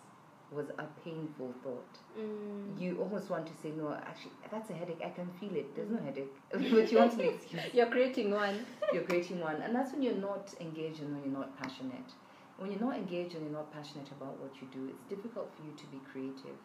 was 0.51 0.69
a 0.77 0.85
painful 1.03 1.53
thought. 1.63 1.97
Mm. 2.19 2.79
You 2.79 2.97
almost 2.99 3.29
want 3.29 3.47
to 3.47 3.53
say, 3.63 3.71
no, 3.71 3.93
actually, 3.93 4.31
that's 4.51 4.69
a 4.69 4.73
headache. 4.73 5.01
I 5.05 5.09
can 5.09 5.29
feel 5.39 5.55
it. 5.55 5.75
There's 5.75 5.89
no 5.89 5.99
headache. 5.99 6.33
but 6.51 6.91
you 6.91 6.97
want 6.97 7.13
an 7.13 7.21
excuse. 7.21 7.61
You're 7.73 7.87
creating 7.87 8.31
one. 8.31 8.65
You're 8.93 9.03
creating 9.03 9.39
one. 9.39 9.61
And 9.61 9.73
that's 9.73 9.93
when 9.93 10.01
you're 10.01 10.13
not 10.15 10.53
engaged 10.59 10.99
and 11.01 11.13
when 11.13 11.23
you're 11.23 11.39
not 11.39 11.57
passionate. 11.61 12.11
When 12.57 12.69
you're 12.71 12.81
not 12.81 12.97
engaged 12.97 13.35
and 13.35 13.43
you're 13.43 13.53
not 13.53 13.71
passionate 13.73 14.09
about 14.11 14.39
what 14.39 14.51
you 14.61 14.67
do, 14.71 14.89
it's 14.89 15.03
difficult 15.03 15.49
for 15.55 15.63
you 15.63 15.73
to 15.77 15.85
be 15.87 15.99
creative. 16.11 16.59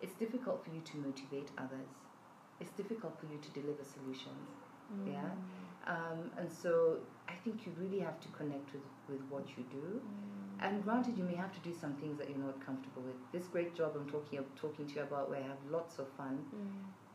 It's 0.00 0.14
difficult 0.14 0.62
for 0.64 0.70
you 0.70 0.82
to 0.82 0.96
motivate 0.98 1.50
others. 1.56 1.88
it's 2.60 2.70
difficult 2.72 3.18
for 3.18 3.26
you 3.26 3.38
to 3.42 3.50
deliver 3.60 3.82
solutions. 3.82 4.50
Mm. 4.94 5.12
Yeah. 5.12 5.92
Um, 5.92 6.30
and 6.38 6.50
so 6.50 6.98
think 7.42 7.66
you 7.66 7.72
really 7.78 8.00
have 8.00 8.20
to 8.20 8.28
connect 8.28 8.72
with, 8.72 8.82
with 9.08 9.20
what 9.28 9.46
you 9.56 9.64
do. 9.70 10.00
Mm. 10.00 10.66
And 10.66 10.84
granted, 10.84 11.18
you 11.18 11.24
may 11.24 11.34
have 11.34 11.52
to 11.52 11.60
do 11.60 11.74
some 11.74 11.94
things 11.94 12.18
that 12.18 12.28
you're 12.28 12.38
not 12.38 12.64
comfortable 12.64 13.02
with. 13.02 13.16
This 13.32 13.48
great 13.48 13.74
job 13.74 13.92
I'm 13.96 14.08
talking 14.08 14.38
talking 14.60 14.86
to 14.86 14.94
you 14.94 15.02
about, 15.02 15.30
where 15.30 15.40
I 15.40 15.42
have 15.42 15.58
lots 15.70 15.98
of 15.98 16.08
fun. 16.16 16.44
Mm. 16.54 16.68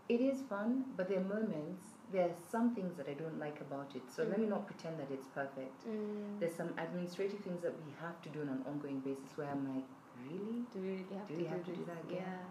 It 0.09 0.21
is 0.21 0.41
fun, 0.49 0.85
but 0.95 1.09
there 1.09 1.19
are 1.19 1.23
moments. 1.23 1.83
There 2.11 2.23
are 2.23 2.35
some 2.51 2.73
things 2.73 2.95
that 2.95 3.09
I 3.09 3.13
don't 3.13 3.39
like 3.39 3.59
about 3.59 3.91
it. 3.95 4.03
So 4.15 4.23
let 4.23 4.39
me 4.39 4.47
not 4.47 4.65
pretend 4.65 4.99
that 4.99 5.09
it's 5.11 5.27
perfect. 5.27 5.87
Mm. 5.87 6.39
There's 6.39 6.55
some 6.55 6.71
administrative 6.77 7.39
things 7.39 7.61
that 7.61 7.73
we 7.85 7.91
have 8.01 8.21
to 8.21 8.29
do 8.29 8.41
on 8.41 8.49
an 8.49 8.63
ongoing 8.65 8.99
basis 9.01 9.31
where 9.35 9.49
I'm 9.49 9.65
like, 9.75 9.83
really? 10.23 10.63
Do 10.73 10.79
we 10.79 10.89
really 10.89 11.15
have 11.17 11.27
Do 11.27 11.33
to 11.35 11.41
we 11.41 11.47
do 11.47 11.63
to 11.63 11.71
do 11.71 11.85
that 11.85 11.99
again? 12.07 12.23
Yeah. 12.25 12.43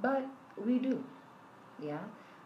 But 0.00 0.24
we 0.64 0.78
do, 0.78 1.04
yeah. 1.82 1.98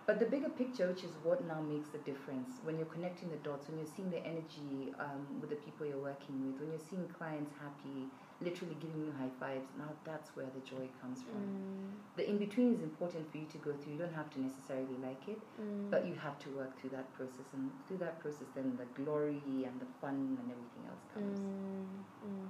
But 0.06 0.18
the 0.20 0.26
bigger 0.26 0.50
picture, 0.50 0.86
which 0.88 1.02
is 1.02 1.12
what 1.22 1.40
now 1.48 1.62
makes 1.62 1.88
the 1.88 1.98
difference, 2.04 2.60
when 2.62 2.76
you're 2.76 2.92
connecting 2.92 3.30
the 3.30 3.40
dots, 3.40 3.68
when 3.68 3.78
you're 3.78 3.88
seeing 3.96 4.10
the 4.10 4.20
energy 4.20 4.92
um, 5.00 5.24
with 5.40 5.48
the 5.48 5.56
people 5.56 5.86
you're 5.86 5.96
working 5.96 6.44
with, 6.44 6.60
when 6.60 6.68
you're 6.76 6.86
seeing 6.90 7.08
clients 7.08 7.52
happy, 7.56 8.04
literally 8.44 8.76
giving 8.84 9.00
you 9.00 9.12
high 9.16 9.32
fives, 9.40 9.64
now 9.78 9.88
that's 10.04 10.28
where 10.36 10.44
the 10.52 10.60
joy 10.60 10.84
comes 11.00 11.22
from. 11.24 11.40
Mm. 11.40 11.88
The 12.20 12.28
in 12.28 12.36
between 12.36 12.74
is 12.74 12.82
important 12.82 13.32
for 13.32 13.38
you 13.38 13.46
to 13.48 13.58
go 13.64 13.72
through. 13.72 13.94
You 13.96 13.98
don't 14.04 14.12
have 14.12 14.28
to 14.36 14.40
necessarily 14.44 14.92
like 15.00 15.24
it, 15.26 15.40
Mm. 15.56 15.88
but 15.90 16.04
you 16.04 16.12
have 16.20 16.38
to 16.44 16.50
work 16.50 16.76
through 16.78 16.90
that 16.90 17.08
process, 17.16 17.48
and 17.54 17.70
through 17.88 17.98
that 18.04 18.20
process, 18.20 18.48
then 18.54 18.76
the 18.76 18.84
glory 19.02 19.40
and 19.64 19.80
the 19.80 19.88
fun 20.04 20.36
and 20.36 20.46
everything 20.52 20.84
else 20.84 21.04
comes. 21.14 21.40
Mm. 21.40 22.28
Mm. 22.28 22.48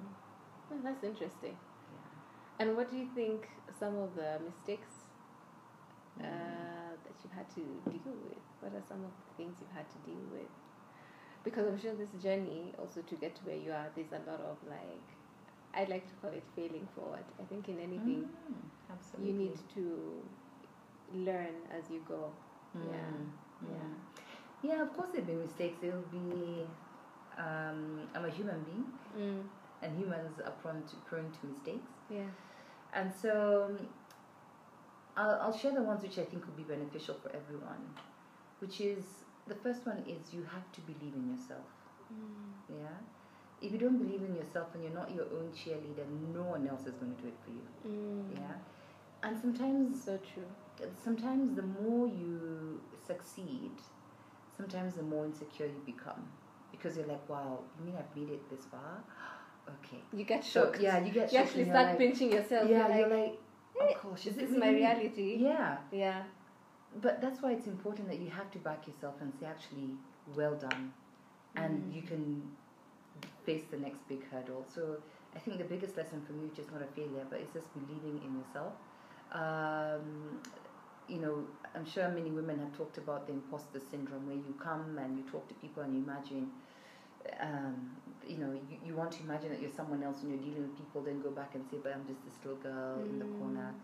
Oh, 0.72 0.80
that's 0.82 1.04
interesting. 1.04 1.54
Yeah. 1.94 2.66
And 2.66 2.76
what 2.76 2.90
do 2.90 2.96
you 2.96 3.06
think 3.14 3.46
some 3.78 3.94
of 3.96 4.16
the 4.16 4.40
mistakes 4.42 4.90
uh, 6.20 6.63
that 7.14 7.24
you've 7.24 7.32
had 7.32 7.48
to 7.50 7.60
deal 7.90 8.14
with? 8.28 8.38
What 8.60 8.72
are 8.74 8.82
some 8.86 9.04
of 9.04 9.10
the 9.28 9.34
things 9.36 9.56
you've 9.60 9.70
had 9.76 9.86
to 9.90 9.98
deal 10.06 10.22
with? 10.32 10.48
Because 11.44 11.66
I'm 11.66 11.78
sure 11.78 11.94
this 11.94 12.10
journey, 12.22 12.72
also 12.78 13.00
to 13.02 13.14
get 13.16 13.34
to 13.36 13.42
where 13.44 13.56
you 13.56 13.70
are, 13.72 13.86
there's 13.94 14.12
a 14.12 14.30
lot 14.30 14.40
of 14.40 14.56
like, 14.68 15.06
I 15.74 15.84
like 15.90 16.06
to 16.08 16.14
call 16.20 16.30
it 16.30 16.44
failing 16.56 16.88
forward. 16.94 17.24
I 17.40 17.44
think 17.44 17.68
in 17.68 17.78
anything, 17.78 18.24
Mm, 18.24 18.92
absolutely. 18.92 19.32
you 19.32 19.38
need 19.38 19.58
to 19.74 20.22
learn 21.12 21.54
as 21.70 21.90
you 21.90 22.02
go. 22.08 22.32
Mm, 22.76 22.84
Yeah. 22.90 23.70
yeah. 23.70 23.88
Yeah, 24.76 24.82
of 24.82 24.94
course 24.96 25.10
there'll 25.12 25.26
be 25.26 25.34
mistakes. 25.34 25.76
There'll 25.80 26.00
be. 26.10 26.66
Um, 27.36 28.08
I'm 28.14 28.24
a 28.24 28.30
human 28.30 28.62
being, 28.62 28.86
Mm. 29.18 29.42
and 29.82 29.98
humans 29.98 30.40
are 30.40 30.52
prone 30.62 30.82
to 30.84 30.96
prone 31.04 31.30
to 31.30 31.46
mistakes. 31.46 31.90
Yeah. 32.08 32.30
And 32.94 33.12
so, 33.12 33.76
I'll, 35.16 35.38
I'll 35.42 35.56
share 35.56 35.72
the 35.72 35.82
ones 35.82 36.02
which 36.02 36.18
I 36.18 36.24
think 36.24 36.44
will 36.46 36.54
be 36.54 36.62
beneficial 36.64 37.16
for 37.22 37.28
everyone. 37.30 37.82
Which 38.60 38.80
is 38.80 39.04
the 39.46 39.54
first 39.54 39.86
one 39.86 39.98
is 40.08 40.32
you 40.32 40.42
have 40.52 40.70
to 40.72 40.80
believe 40.82 41.14
in 41.14 41.30
yourself. 41.30 41.66
Mm. 42.12 42.78
Yeah. 42.80 42.96
If 43.62 43.72
you 43.72 43.78
don't 43.78 43.98
believe 43.98 44.22
in 44.22 44.34
yourself 44.34 44.68
and 44.74 44.82
you're 44.82 44.92
not 44.92 45.10
your 45.14 45.24
own 45.24 45.50
cheerleader, 45.54 46.04
no 46.34 46.42
one 46.42 46.66
else 46.68 46.86
is 46.86 46.94
going 46.94 47.14
to 47.16 47.22
do 47.22 47.28
it 47.28 47.34
for 47.44 47.50
you. 47.50 47.94
Mm. 47.94 48.34
Yeah. 48.34 48.54
And 49.22 49.38
sometimes 49.40 50.04
So 50.04 50.18
true. 50.18 50.88
sometimes 51.02 51.54
the 51.56 51.62
more 51.62 52.06
you 52.08 52.80
succeed, 53.06 53.70
sometimes 54.56 54.94
the 54.94 55.02
more 55.02 55.24
insecure 55.24 55.66
you 55.66 55.80
become 55.86 56.22
because 56.70 56.96
you're 56.96 57.06
like, 57.06 57.26
wow, 57.28 57.60
you 57.78 57.86
mean 57.86 57.94
I've 57.96 58.14
made 58.16 58.30
it 58.32 58.48
this 58.50 58.64
far? 58.66 58.98
Okay. 59.66 59.96
You 60.12 60.24
get 60.26 60.44
So 60.44 60.64
shocked. 60.64 60.80
yeah, 60.80 60.98
you 61.02 61.10
get 61.10 61.32
You 61.32 61.38
shocked 61.38 61.48
actually 61.48 61.64
you're 61.64 61.72
start 61.72 61.86
like, 61.88 61.98
pinching 61.98 62.30
yourself. 62.32 62.68
yeah, 62.68 62.86
You're 62.88 63.08
you're 63.08 63.16
like, 63.18 63.38
like, 63.80 63.90
"Eh, 63.90 64.16
is 64.24 64.24
is 64.24 64.36
this 64.36 64.50
it 64.52 64.58
my 64.58 64.70
reality? 64.70 65.36
Yeah, 65.40 65.78
Yeah. 65.90 66.22
but 67.00 67.20
that's 67.20 67.42
why 67.42 67.52
it's 67.52 67.66
important 67.66 68.08
that 68.08 68.18
you 68.18 68.30
have 68.30 68.50
to 68.52 68.58
back 68.58 68.86
yourself 68.86 69.16
and 69.20 69.32
say, 69.34 69.46
actually, 69.46 69.96
well 70.26 70.54
done, 70.56 70.92
and 71.56 71.82
Mm. 71.82 71.94
you 71.94 72.02
can 72.02 72.56
face 73.44 73.64
the 73.70 73.76
next 73.76 74.06
big 74.08 74.28
hurdle. 74.30 74.64
So 74.68 74.98
I 75.34 75.38
think 75.38 75.58
the 75.58 75.64
biggest 75.64 75.96
lesson 75.96 76.22
for 76.26 76.32
me, 76.32 76.46
which 76.46 76.58
is 76.58 76.70
not 76.70 76.82
a 76.82 76.86
failure, 76.86 77.26
but 77.28 77.40
it's 77.40 77.52
just 77.52 77.72
believing 77.74 78.22
in 78.22 78.36
yourself. 78.38 78.74
Um, 79.32 80.40
you 81.08 81.18
know, 81.20 81.46
I'm 81.74 81.84
sure 81.84 82.08
many 82.08 82.30
women 82.30 82.58
have 82.60 82.72
talked 82.76 82.98
about 82.98 83.26
the 83.26 83.32
imposter 83.34 83.80
syndrome, 83.80 84.26
where 84.26 84.36
you 84.36 84.54
come 84.58 84.98
and 84.98 85.18
you 85.18 85.24
talk 85.24 85.48
to 85.48 85.54
people 85.54 85.82
and 85.82 85.94
you 85.94 86.02
imagine, 86.02 86.50
um, 87.40 87.96
you 88.30 88.38
know, 88.38 88.52
you, 88.52 88.78
you 88.84 88.94
want 88.94 89.12
to 89.12 89.22
imagine 89.22 89.50
that 89.50 89.60
you're 89.60 89.70
someone 89.70 90.02
else 90.02 90.22
and 90.22 90.30
you're 90.30 90.40
dealing 90.40 90.62
with 90.62 90.76
people, 90.76 91.02
then 91.02 91.20
go 91.20 91.30
back 91.30 91.54
and 91.54 91.64
say, 91.70 91.78
but 91.82 91.92
I'm 91.94 92.06
just 92.06 92.24
this 92.24 92.34
little 92.44 92.58
girl 92.60 93.04
in 93.04 93.18
the 93.18 93.24
Mm. 93.26 93.38
corner. 93.38 93.74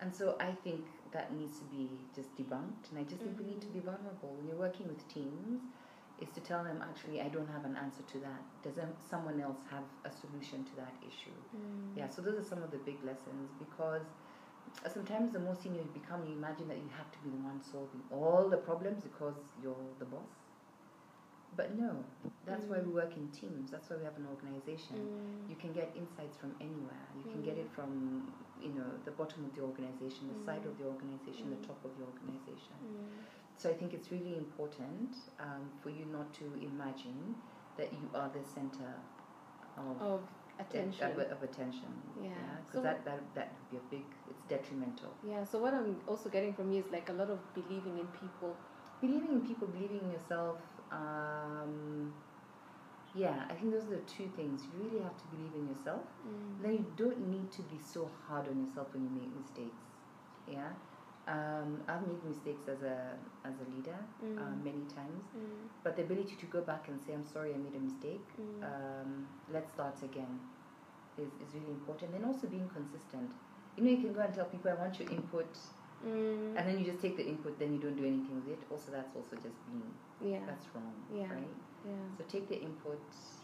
And 0.00 0.14
so 0.14 0.36
I 0.40 0.52
think 0.64 0.86
that 1.12 1.32
needs 1.34 1.58
to 1.58 1.64
be 1.64 1.90
just 2.14 2.34
debunked. 2.36 2.90
And 2.90 2.98
I 2.98 3.02
just 3.02 3.22
think 3.22 3.38
we 3.38 3.44
need 3.46 3.60
to 3.62 3.68
be 3.68 3.80
vulnerable. 3.80 4.34
When 4.36 4.46
you're 4.46 4.56
working 4.68 4.88
with 4.88 5.06
teams, 5.08 5.60
is 6.18 6.30
to 6.30 6.40
tell 6.40 6.64
them, 6.64 6.82
actually, 6.82 7.20
I 7.20 7.28
don't 7.28 7.48
have 7.48 7.64
an 7.64 7.76
answer 7.76 8.02
to 8.02 8.18
that. 8.18 8.42
Does 8.62 8.74
someone 8.98 9.40
else 9.40 9.58
have 9.70 9.84
a 10.04 10.10
solution 10.10 10.64
to 10.64 10.76
that 10.76 10.94
issue? 11.06 11.38
Mm. 11.54 11.96
Yeah, 11.96 12.08
so 12.08 12.22
those 12.22 12.38
are 12.38 12.44
some 12.44 12.62
of 12.62 12.70
the 12.70 12.78
big 12.78 13.02
lessons 13.04 13.50
because 13.58 14.02
sometimes 14.92 15.32
the 15.32 15.38
more 15.40 15.54
senior 15.54 15.80
you 15.82 15.90
become, 15.92 16.24
you 16.26 16.34
imagine 16.36 16.68
that 16.68 16.78
you 16.78 16.90
have 16.96 17.10
to 17.12 17.18
be 17.20 17.30
the 17.30 17.42
one 17.42 17.60
solving 17.62 18.02
all 18.10 18.48
the 18.48 18.56
problems 18.56 19.02
because 19.02 19.34
you're 19.62 19.76
the 19.98 20.04
boss. 20.04 20.47
But 21.56 21.76
no, 21.76 22.04
that's 22.46 22.64
why 22.66 22.78
we 22.78 22.92
work 22.92 23.16
in 23.16 23.28
teams. 23.28 23.70
That's 23.70 23.90
why 23.90 23.96
we 23.96 24.04
have 24.04 24.16
an 24.16 24.26
organization. 24.30 24.96
Mm. 24.96 25.50
You 25.50 25.56
can 25.56 25.72
get 25.72 25.90
insights 25.96 26.36
from 26.36 26.54
anywhere. 26.60 27.06
You 27.16 27.24
can 27.32 27.42
get 27.42 27.56
Mm. 27.56 27.62
it 27.64 27.70
from, 27.74 28.32
you 28.62 28.70
know, 28.78 28.86
the 29.04 29.10
bottom 29.10 29.44
of 29.44 29.54
the 29.56 29.62
organization, 29.62 30.28
the 30.32 30.38
side 30.44 30.62
Mm. 30.62 30.70
of 30.70 30.78
the 30.78 30.84
organization, 30.86 31.50
the 31.50 31.56
Mm. 31.56 31.66
top 31.66 31.84
of 31.84 31.96
the 31.98 32.04
organization. 32.04 32.76
Mm. 32.84 33.08
So 33.56 33.68
I 33.70 33.74
think 33.74 33.92
it's 33.92 34.12
really 34.12 34.36
important 34.36 35.16
um, 35.40 35.68
for 35.82 35.90
you 35.90 36.04
not 36.06 36.32
to 36.34 36.44
imagine 36.62 37.34
that 37.76 37.92
you 37.92 38.08
are 38.14 38.28
the 38.28 38.44
center 38.44 38.94
of, 39.76 40.00
Of 40.00 40.20
attention. 40.60 41.10
of, 41.10 41.18
of 41.18 41.42
attention. 41.42 41.90
Yeah. 42.22 42.34
Because 42.66 42.72
So- 42.72 42.82
that, 42.82 43.04
that 43.04 43.20
that 43.34 43.48
would 43.52 43.70
be 43.70 43.76
a 43.78 43.84
big. 43.90 44.06
It's 44.30 44.42
detrimental. 44.48 45.10
Yeah, 45.24 45.42
so 45.44 45.58
what 45.58 45.74
I'm 45.74 46.00
also 46.06 46.28
getting 46.28 46.54
from 46.54 46.70
you 46.70 46.84
is 46.84 46.90
like 46.92 47.08
a 47.08 47.12
lot 47.14 47.30
of 47.30 47.40
believing 47.54 47.98
in 47.98 48.06
people. 48.08 48.54
Believing 49.00 49.32
in 49.32 49.40
people, 49.46 49.66
believing 49.68 50.00
in 50.02 50.10
yourself. 50.12 50.60
Um, 50.90 52.12
yeah, 53.14 53.44
I 53.50 53.54
think 53.54 53.72
those 53.72 53.84
are 53.84 53.96
the 53.96 54.06
two 54.06 54.28
things. 54.36 54.62
You 54.64 54.84
really 54.84 55.02
have 55.02 55.16
to 55.16 55.24
believe 55.34 55.52
in 55.54 55.66
yourself. 55.68 56.02
Mm. 56.26 56.62
Then 56.62 56.72
you 56.74 56.86
don't 56.96 57.28
need 57.28 57.50
to 57.52 57.62
be 57.62 57.78
so 57.78 58.10
hard 58.26 58.48
on 58.48 58.64
yourself 58.64 58.88
when 58.92 59.04
you 59.04 59.10
make 59.10 59.34
mistakes. 59.34 59.82
Yeah. 60.46 60.68
Um, 61.26 61.82
I've 61.88 62.06
made 62.06 62.24
mistakes 62.24 62.68
as 62.68 62.82
a 62.82 63.12
as 63.44 63.54
a 63.60 63.66
leader 63.76 63.98
Mm. 64.24 64.38
um, 64.40 64.64
many 64.64 64.84
times, 64.94 65.24
Mm. 65.36 65.68
but 65.84 65.96
the 65.96 66.02
ability 66.02 66.36
to 66.36 66.46
go 66.46 66.62
back 66.62 66.88
and 66.88 66.98
say, 67.00 67.12
"I'm 67.12 67.26
sorry, 67.26 67.52
I 67.54 67.58
made 67.58 67.74
a 67.76 67.80
mistake. 67.80 68.26
Mm. 68.40 68.62
Um, 68.70 69.26
let's 69.52 69.70
start 69.72 70.02
again," 70.02 70.40
is, 71.18 71.28
is 71.44 71.54
really 71.54 71.72
important. 71.72 72.14
And 72.14 72.24
also 72.24 72.46
being 72.46 72.68
consistent. 72.70 73.30
You 73.76 73.84
know, 73.84 73.90
you 73.90 73.98
can 74.04 74.12
go 74.14 74.20
and 74.22 74.32
tell 74.34 74.46
people, 74.46 74.70
"I 74.70 74.74
want 74.74 74.98
your 75.00 75.10
input," 75.10 75.52
Mm. 76.06 76.54
and 76.56 76.68
then 76.68 76.78
you 76.78 76.84
just 76.86 77.00
take 77.02 77.16
the 77.16 77.26
input, 77.26 77.58
then 77.58 77.72
you 77.72 77.78
don't 77.80 77.96
do 77.96 78.04
anything 78.04 78.36
with 78.36 78.48
it. 78.52 78.58
Also, 78.70 78.92
that's 78.92 79.14
also 79.16 79.34
just 79.36 79.58
being 79.66 79.82
yeah. 80.32 80.38
that's 80.46 80.66
wrong, 80.74 80.92
Yeah. 81.12 81.24
right? 81.32 81.56
Yeah. 81.84 81.92
So 82.16 82.24
take 82.28 82.48
the 82.48 82.60
input, 82.60 83.00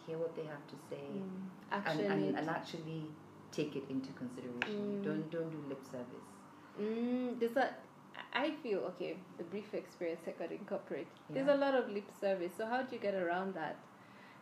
hear 0.07 0.19
what 0.19 0.37
they 0.37 0.45
have 0.45 0.65
to 0.69 0.77
say, 0.89 1.03
Mm. 1.19 1.91
and, 1.91 2.01
and, 2.01 2.39
and 2.39 2.49
actually 2.49 3.03
take 3.51 3.75
it 3.77 3.85
into 3.91 4.13
consideration. 4.13 5.01
Mm. 5.01 5.05
Don't 5.05 5.31
don't 5.31 5.51
do 5.51 5.61
lip 5.69 5.83
service. 5.91 6.29
Mm, 6.81 7.39
there's 7.41 7.57
a, 7.57 7.71
I 8.33 8.53
feel 8.63 8.81
okay. 8.91 9.17
The 9.39 9.45
brief 9.45 9.75
experience 9.75 10.23
I 10.27 10.33
got 10.33 10.51
in 10.53 10.59
corporate, 10.67 11.07
there's 11.31 11.49
a 11.49 11.55
lot 11.57 11.75
of 11.75 11.89
lip 11.91 12.09
service. 12.21 12.53
So 12.57 12.67
how 12.67 12.83
do 12.83 12.95
you 12.95 13.03
get 13.03 13.15
around 13.15 13.55
that? 13.55 13.77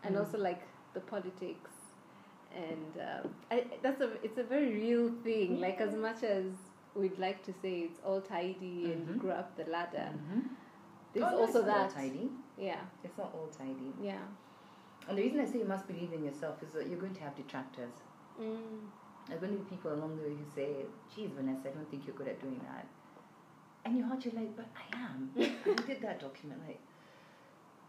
And 0.04 0.16
Mm. 0.16 0.20
also 0.20 0.36
like 0.38 0.62
the 0.94 1.00
politics, 1.00 1.70
and 2.54 2.92
um, 3.08 3.30
I, 3.50 3.64
that's 3.82 4.00
a 4.02 4.10
it's 4.22 4.36
a 4.38 4.42
very 4.44 4.74
real 4.74 5.10
thing. 5.24 5.60
Like 5.60 5.80
as 5.80 5.94
much 5.94 6.22
as 6.22 6.44
we'd 6.94 7.18
like 7.18 7.42
to 7.44 7.52
say 7.52 7.80
it's 7.80 8.00
all 8.04 8.20
tidy 8.20 8.92
and 8.92 9.06
you 9.08 9.14
Mhm. 9.14 9.18
grew 9.18 9.30
up 9.30 9.56
the 9.56 9.64
ladder, 9.64 10.10
Mhm. 10.12 10.48
there's 11.12 11.24
Oh, 11.32 11.40
also 11.40 11.58
it's 11.60 11.66
not 11.66 11.76
all 11.76 11.88
that. 11.88 11.90
tidy. 11.90 12.30
Yeah, 12.58 12.80
It's 13.02 13.16
not 13.18 13.34
all 13.34 13.48
tidy. 13.48 13.92
yeah. 14.00 14.22
And 15.08 15.18
the 15.18 15.22
reason 15.22 15.40
I 15.40 15.44
say 15.46 15.58
you 15.58 15.64
must 15.64 15.86
believe 15.88 16.12
in 16.12 16.22
yourself 16.24 16.62
is 16.62 16.72
that 16.74 16.86
you're 16.86 17.00
going 17.00 17.14
to 17.14 17.22
have 17.22 17.34
detractors. 17.34 17.92
Mm. 18.40 18.88
There 19.26 19.36
are 19.36 19.40
going 19.40 19.52
to 19.56 19.58
be 19.64 19.70
people 19.70 19.92
along 19.94 20.16
the 20.16 20.22
way 20.22 20.34
who 20.34 20.44
say, 20.44 20.86
"Geez, 21.14 21.30
Vanessa, 21.32 21.70
I 21.70 21.72
don't 21.72 21.88
think 21.90 22.06
you're 22.06 22.14
good 22.16 22.28
at 22.28 22.40
doing 22.40 22.60
that." 22.70 22.86
And 23.84 23.96
your 23.98 24.06
heart, 24.06 24.24
you're 24.24 24.34
like, 24.34 24.54
"But 24.56 24.66
I 24.76 24.96
am. 24.96 25.32
I 25.36 25.74
did 25.86 26.00
that 26.02 26.20
document." 26.20 26.60
Like, 26.66 26.80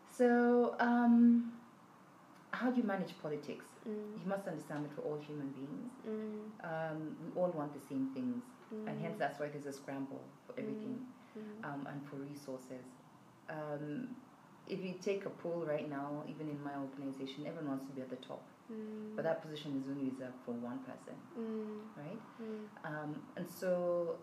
so 0.10 0.76
um, 0.80 1.54
how 2.52 2.70
do 2.72 2.78
you 2.78 2.84
manage 2.84 3.14
politics? 3.22 3.66
Mm. 3.88 4.22
You 4.22 4.28
must 4.28 4.48
understand 4.48 4.86
that 4.86 4.98
we're 4.98 5.12
all 5.12 5.20
human 5.20 5.50
beings. 5.50 5.92
Mm. 6.08 6.64
Um, 6.64 7.16
we 7.26 7.42
all 7.42 7.50
want 7.52 7.74
the 7.74 7.80
same 7.88 8.10
things, 8.14 8.44
Mm. 8.74 8.88
and 8.90 9.02
hence 9.02 9.16
that's 9.20 9.40
why 9.40 9.48
there's 9.50 9.66
a 9.66 9.74
scramble 9.74 10.22
for 10.46 10.54
everything 10.60 11.00
Mm. 11.38 11.66
um, 11.66 11.88
and 11.88 12.00
for 12.08 12.18
resources. 12.18 12.86
Um, 13.50 14.16
if 14.68 14.80
you 14.84 14.94
take 15.02 15.26
a 15.26 15.30
poll 15.30 15.66
right 15.68 15.90
now, 15.90 16.24
even 16.30 16.48
in 16.48 16.62
my 16.64 16.76
organization, 16.76 17.46
everyone 17.48 17.70
wants 17.70 17.86
to 17.86 17.92
be 17.92 18.02
at 18.02 18.10
the 18.10 18.16
top, 18.18 18.44
Mm. 18.72 19.16
but 19.16 19.24
that 19.24 19.42
position 19.42 19.76
is 19.82 19.90
only 19.90 20.10
reserved 20.12 20.38
for 20.46 20.52
one 20.54 20.80
person, 20.90 21.16
Mm. 21.38 21.80
right? 21.98 22.22
Mm. 22.42 22.68
Um, 22.86 23.22
and 23.36 23.50
so 23.50 24.18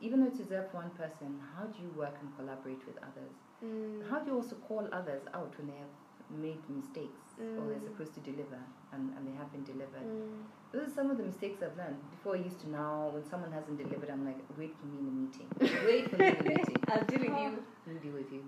even 0.00 0.20
though 0.20 0.26
it's 0.26 0.38
reserved 0.40 0.70
for 0.70 0.78
one 0.78 0.90
person, 0.90 1.38
how 1.54 1.64
do 1.66 1.82
you 1.82 1.90
work 1.90 2.16
and 2.20 2.34
collaborate 2.36 2.84
with 2.86 2.96
others? 2.98 3.34
Mm. 3.62 4.08
How 4.10 4.18
do 4.20 4.30
you 4.30 4.36
also 4.36 4.56
call 4.56 4.88
others 4.92 5.22
out 5.34 5.56
when 5.58 5.66
they 5.68 5.76
have 5.84 5.94
made 6.30 6.58
mistakes 6.68 7.20
or 7.38 7.66
they're 7.68 7.78
Mm. 7.78 7.84
supposed 7.84 8.14
to 8.14 8.20
deliver 8.20 8.58
and, 8.92 9.12
and 9.16 9.26
they 9.26 9.32
have 9.36 9.50
been 9.52 9.64
delivered? 9.64 10.06
Mm. 10.06 10.42
Those 10.72 10.88
are 10.88 10.94
some 10.94 11.10
of 11.10 11.16
the 11.18 11.24
mistakes 11.24 11.62
I've 11.62 11.76
learned. 11.76 11.98
Before 12.10 12.34
I 12.34 12.38
used 12.38 12.60
to 12.62 12.70
now, 12.70 13.10
when 13.12 13.24
someone 13.28 13.52
hasn't 13.52 13.78
delivered, 13.78 14.10
I'm 14.10 14.24
like, 14.24 14.38
wait 14.58 14.74
for 14.80 14.86
me 14.86 14.98
in 14.98 15.06
the 15.06 15.16
meeting. 15.22 15.48
Wait 15.86 16.10
for 16.10 16.16
me 16.16 16.28
in 16.28 16.36
the 16.38 16.44
meeting. 16.54 16.76
I'll 16.88 17.04
deal 17.04 17.20
with 17.20 17.38
you. 17.42 17.64
We'll 17.86 17.98
deal 18.06 18.12
with 18.12 18.32
you. 18.32 18.42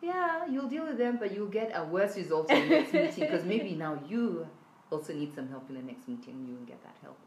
Yeah, 0.00 0.46
you'll 0.46 0.68
deal 0.68 0.84
with 0.86 0.98
them, 0.98 1.16
but 1.18 1.32
you'll 1.34 1.48
get 1.60 1.72
a 1.74 1.84
worse 1.84 2.16
result 2.16 2.50
in 2.50 2.68
the 2.68 2.74
next 2.76 2.92
meeting 3.02 3.14
because 3.24 3.44
maybe 3.44 3.74
now 3.74 3.98
you 4.08 4.46
also 4.90 5.12
need 5.12 5.34
some 5.34 5.48
help 5.48 5.68
in 5.70 5.76
the 5.76 5.82
next 5.82 6.06
meeting. 6.08 6.34
and 6.34 6.48
You 6.48 6.54
will 6.54 6.66
get 6.66 6.82
that 6.84 6.96
help. 7.02 7.18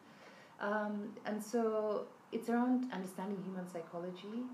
Um, 0.59 1.09
and 1.25 1.43
so 1.43 2.05
it's 2.31 2.47
around 2.49 2.91
understanding 2.93 3.41
human 3.43 3.67
psychology. 3.67 4.45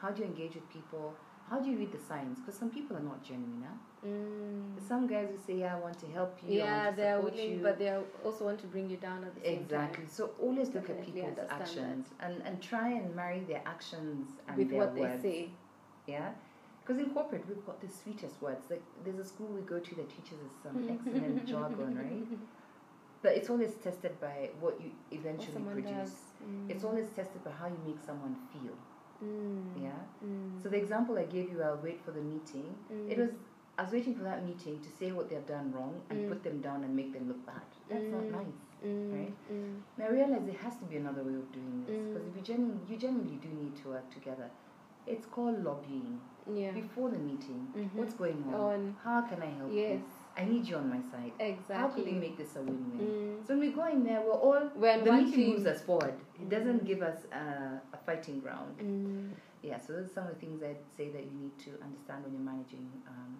How 0.00 0.10
do 0.10 0.22
you 0.22 0.26
engage 0.28 0.54
with 0.54 0.68
people? 0.70 1.14
How 1.50 1.58
do 1.60 1.70
you 1.70 1.76
read 1.76 1.92
the 1.92 1.98
signs? 1.98 2.38
Because 2.40 2.58
some 2.58 2.70
people 2.70 2.96
are 2.96 3.02
not 3.02 3.22
genuine. 3.22 3.62
Huh? 3.66 3.74
Mm. 4.06 4.88
Some 4.88 5.06
guys 5.06 5.28
will 5.32 5.44
say, 5.46 5.54
"Yeah, 5.64 5.76
I 5.76 5.80
want 5.80 5.98
to 5.98 6.06
help 6.18 6.38
you. 6.46 6.58
Yeah, 6.58 6.90
they 6.92 7.08
are 7.08 7.20
willing, 7.20 7.52
you. 7.58 7.60
but 7.62 7.78
they 7.78 7.90
also 8.24 8.44
want 8.44 8.60
to 8.60 8.66
bring 8.66 8.88
you 8.88 8.96
down 8.98 9.24
at 9.24 9.34
the 9.34 9.40
same 9.40 9.60
Exactly. 9.62 10.04
time. 10.04 10.08
So 10.18 10.30
always 10.40 10.68
look 10.74 10.88
at 10.90 11.04
people's 11.04 11.38
actions 11.50 12.06
and, 12.20 12.42
and 12.46 12.62
try 12.62 12.88
and 12.90 13.14
marry 13.14 13.40
their 13.40 13.62
actions 13.66 14.28
and 14.48 14.56
with 14.58 14.70
their 14.70 14.80
what 14.80 14.94
words. 14.94 15.22
they 15.22 15.28
say. 15.30 15.48
Yeah. 16.06 16.30
Because 16.84 17.02
in 17.02 17.10
corporate 17.10 17.44
we've 17.48 17.66
got 17.66 17.80
the 17.80 17.88
sweetest 17.88 18.40
words. 18.40 18.64
Like 18.70 18.82
there's 19.04 19.18
a 19.18 19.24
school 19.24 19.48
we 19.48 19.62
go 19.62 19.78
to 19.80 19.94
that 19.96 20.08
teaches 20.08 20.38
us 20.46 20.54
some 20.62 20.76
excellent 20.94 21.44
jargon, 21.46 21.96
right? 21.98 22.38
But 23.22 23.32
it's 23.32 23.50
always 23.50 23.74
tested 23.82 24.20
by 24.20 24.50
what 24.60 24.80
you 24.80 24.90
eventually 25.10 25.60
produce. 25.72 26.14
Mm. 26.48 26.70
It's 26.70 26.84
always 26.84 27.08
tested 27.08 27.42
by 27.42 27.50
how 27.50 27.66
you 27.66 27.80
make 27.84 28.00
someone 28.06 28.36
feel. 28.52 28.76
Mm. 29.24 29.82
Yeah. 29.82 29.90
Mm. 30.24 30.62
So 30.62 30.68
the 30.68 30.76
example 30.76 31.18
I 31.18 31.24
gave 31.24 31.50
you, 31.50 31.60
I'll 31.62 31.80
wait 31.82 32.00
for 32.04 32.12
the 32.12 32.20
meeting. 32.20 32.66
It 33.08 33.16
Mm. 33.16 33.22
was 33.22 33.30
I 33.78 33.82
was 33.82 33.92
waiting 33.92 34.14
for 34.14 34.24
that 34.24 34.44
meeting 34.46 34.80
to 34.80 34.88
say 34.98 35.12
what 35.12 35.28
they've 35.28 35.46
done 35.46 35.70
wrong 35.72 36.00
and 36.08 36.18
Mm. 36.20 36.28
put 36.28 36.42
them 36.42 36.60
down 36.62 36.82
and 36.84 36.96
make 36.96 37.12
them 37.12 37.28
look 37.28 37.44
bad. 37.44 37.62
That's 37.88 38.06
not 38.08 38.22
Mm. 38.22 38.30
nice. 38.32 38.60
Mm. 38.84 39.12
right? 39.18 39.34
Mm. 39.52 39.80
And 39.96 40.04
I 40.04 40.08
realized 40.08 40.46
there 40.46 40.54
has 40.62 40.76
to 40.78 40.84
be 40.84 40.96
another 40.96 41.22
way 41.24 41.34
of 41.34 41.50
doing 41.52 41.84
this 41.86 41.96
Mm. 41.98 42.12
because 42.14 42.26
if 42.28 42.36
you 42.36 42.42
genuinely, 42.42 42.80
you 42.88 42.96
genuinely 42.96 43.36
do 43.36 43.48
need 43.48 43.74
to 43.82 43.88
work 43.88 44.08
together. 44.10 44.50
It's 45.06 45.26
called 45.26 45.62
lobbying 45.62 46.20
Yeah. 46.52 46.72
before 46.72 47.10
the 47.10 47.18
meeting. 47.18 47.68
Mhm. 47.74 47.94
What's 47.94 48.14
going 48.14 48.42
on? 48.48 48.54
On. 48.54 48.96
How 49.02 49.22
can 49.22 49.40
I 49.42 49.46
help 49.58 49.72
Yes. 49.72 50.00
you? 50.00 50.42
I 50.42 50.44
need 50.44 50.66
you 50.68 50.76
on 50.76 50.88
my 50.90 51.00
side. 51.00 51.32
Exactly. 51.38 51.76
How 51.76 51.88
can 51.88 52.04
we 52.04 52.12
make 52.26 52.36
this 52.36 52.54
a 52.56 52.62
win-win? 52.62 53.00
Mm. 53.40 53.46
So 53.46 53.54
when 53.54 53.60
we 53.60 53.72
go 53.72 53.84
in 53.86 54.04
there, 54.04 54.20
we're 54.20 54.32
all 54.48 54.68
When 54.74 55.04
the 55.04 55.12
meeting 55.12 55.32
team- 55.32 55.50
moves 55.52 55.66
us 55.66 55.80
forward. 55.82 56.14
It 56.40 56.48
doesn't 56.48 56.82
Mm. 56.82 56.86
give 56.86 57.02
us 57.02 57.26
uh, 57.32 57.78
a 57.92 57.96
fighting 57.96 58.40
ground. 58.40 58.76
Mm. 58.78 59.30
Yeah. 59.62 59.78
So 59.78 59.94
those 59.94 60.06
are 60.06 60.12
some 60.12 60.24
of 60.26 60.34
the 60.34 60.40
things 60.40 60.62
I'd 60.62 60.84
say 60.96 61.08
that 61.10 61.24
you 61.24 61.32
need 61.44 61.56
to 61.66 61.70
understand 61.82 62.24
when 62.24 62.32
you're 62.34 62.42
managing 62.42 62.86
um, 63.08 63.36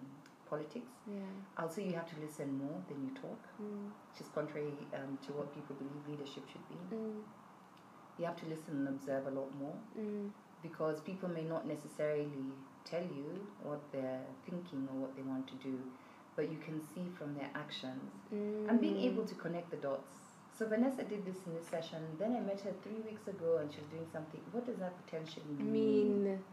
politics. 0.49 0.91
Yeah. 1.07 1.19
Also, 1.57 1.81
you 1.81 1.93
have 1.93 2.09
to 2.13 2.19
listen 2.25 2.57
more 2.57 2.77
than 2.89 2.97
you 3.05 3.11
talk, 3.21 3.41
Mm. 3.61 3.91
which 4.11 4.21
is 4.21 4.27
contrary 4.33 4.73
um, 4.93 5.17
to 5.25 5.33
what 5.33 5.53
people 5.53 5.75
believe 5.75 6.03
leadership 6.07 6.43
should 6.51 6.67
be. 6.69 6.95
Mm. 6.95 7.21
You 8.19 8.25
have 8.25 8.37
to 8.37 8.45
listen 8.47 8.73
and 8.79 8.87
observe 8.89 9.27
a 9.27 9.31
lot 9.31 9.49
more. 9.55 9.75
Mm. 9.99 10.31
because 10.63 10.99
people 11.01 11.29
may 11.29 11.43
not 11.43 11.67
necessarily 11.67 12.27
tell 12.83 13.03
you 13.03 13.27
what 13.61 13.79
they're 13.91 14.25
thinking 14.49 14.87
or 14.91 14.95
what 15.03 15.15
they 15.15 15.21
want 15.21 15.47
to 15.47 15.53
do, 15.69 15.77
but 16.35 16.49
you 16.51 16.57
can 16.57 16.81
see 16.81 17.05
from 17.17 17.35
their 17.35 17.49
actions 17.53 18.09
Mm. 18.33 18.67
and 18.69 18.81
being 18.81 18.97
able 19.09 19.23
to 19.25 19.35
connect 19.35 19.69
the 19.69 19.77
dots. 19.77 20.15
So 20.57 20.65
Vanessa 20.67 21.03
did 21.03 21.23
this 21.25 21.37
in 21.45 21.53
this 21.53 21.67
session. 21.67 22.01
Then 22.17 22.35
I 22.35 22.39
met 22.39 22.59
her 22.61 22.73
three 22.83 23.01
weeks 23.09 23.27
ago, 23.27 23.57
and 23.57 23.71
she 23.71 23.79
was 23.81 23.89
doing 23.89 24.07
something. 24.11 24.41
What 24.51 24.65
does 24.65 24.77
that 24.79 24.93
potentially 25.05 25.45
mean? 25.59 26.23
mean. 26.23 26.43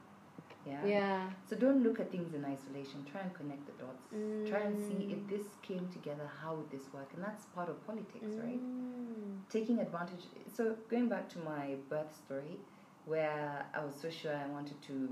Yeah. 0.66 0.84
Yeah. 0.86 1.30
So 1.48 1.56
don't 1.56 1.82
look 1.82 2.00
at 2.00 2.10
things 2.10 2.34
in 2.34 2.44
isolation. 2.44 3.04
Try 3.10 3.20
and 3.22 3.34
connect 3.34 3.66
the 3.66 3.72
dots. 3.84 4.06
Try 4.50 4.60
and 4.60 4.78
see 4.80 5.12
if 5.12 5.18
Mm. 5.18 5.28
this 5.28 5.46
came 5.62 5.88
together. 5.90 6.26
How 6.42 6.54
would 6.54 6.70
this 6.70 6.92
work? 6.92 7.10
And 7.14 7.22
that's 7.22 7.44
part 7.46 7.68
of 7.68 7.84
politics, 7.86 8.30
right? 8.44 8.60
Mm. 8.60 9.40
taking 9.50 9.78
advantage. 9.78 10.24
So 10.56 10.76
going 10.88 11.08
back 11.08 11.28
to 11.30 11.38
my 11.38 11.76
birth 11.90 12.12
story, 12.24 12.58
where 13.04 13.64
I 13.74 13.84
was 13.84 13.94
so 13.94 14.08
sure 14.10 14.34
I 14.34 14.46
wanted 14.46 14.80
to 14.82 15.08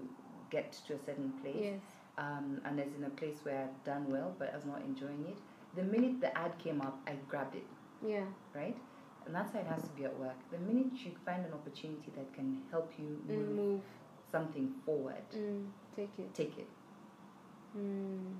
get 0.51 0.73
to 0.87 0.95
a 0.95 0.99
certain 0.99 1.33
place, 1.43 1.57
Yes. 1.73 1.83
um, 2.19 2.61
and 2.65 2.81
I 2.81 2.85
was 2.85 2.95
in 2.95 3.05
a 3.05 3.11
place 3.11 3.39
where 3.45 3.61
I've 3.65 3.85
done 3.85 4.11
well, 4.11 4.35
but 4.39 4.53
I 4.53 4.57
was 4.57 4.65
not 4.65 4.81
enjoying 4.83 5.27
it. 5.29 5.37
The 5.75 5.83
minute 5.85 6.21
the 6.21 6.37
ad 6.37 6.59
came 6.59 6.81
up, 6.81 6.99
I 7.07 7.15
grabbed 7.29 7.55
it, 7.57 7.67
Yeah. 8.03 8.25
right? 8.55 8.77
And 9.27 9.35
that's 9.35 9.53
how 9.53 9.61
it 9.61 9.67
has 9.67 9.83
to 9.85 9.91
be 9.95 10.05
at 10.05 10.19
work. 10.19 10.37
The 10.51 10.59
minute 10.59 10.93
you 11.05 11.13
find 11.25 11.45
an 11.47 11.53
opportunity 11.53 12.11
that 12.17 12.33
can 12.35 12.63
help 12.71 12.99
you 12.99 13.21
Mm. 13.29 13.29
move 13.29 13.57
Move. 13.57 13.83
Something 14.33 14.73
forward, 14.85 15.23
Mm. 15.37 15.67
Take 15.95 16.11
it. 16.19 16.35
take 16.35 16.59
it. 16.59 16.69
Mm. 17.77 18.35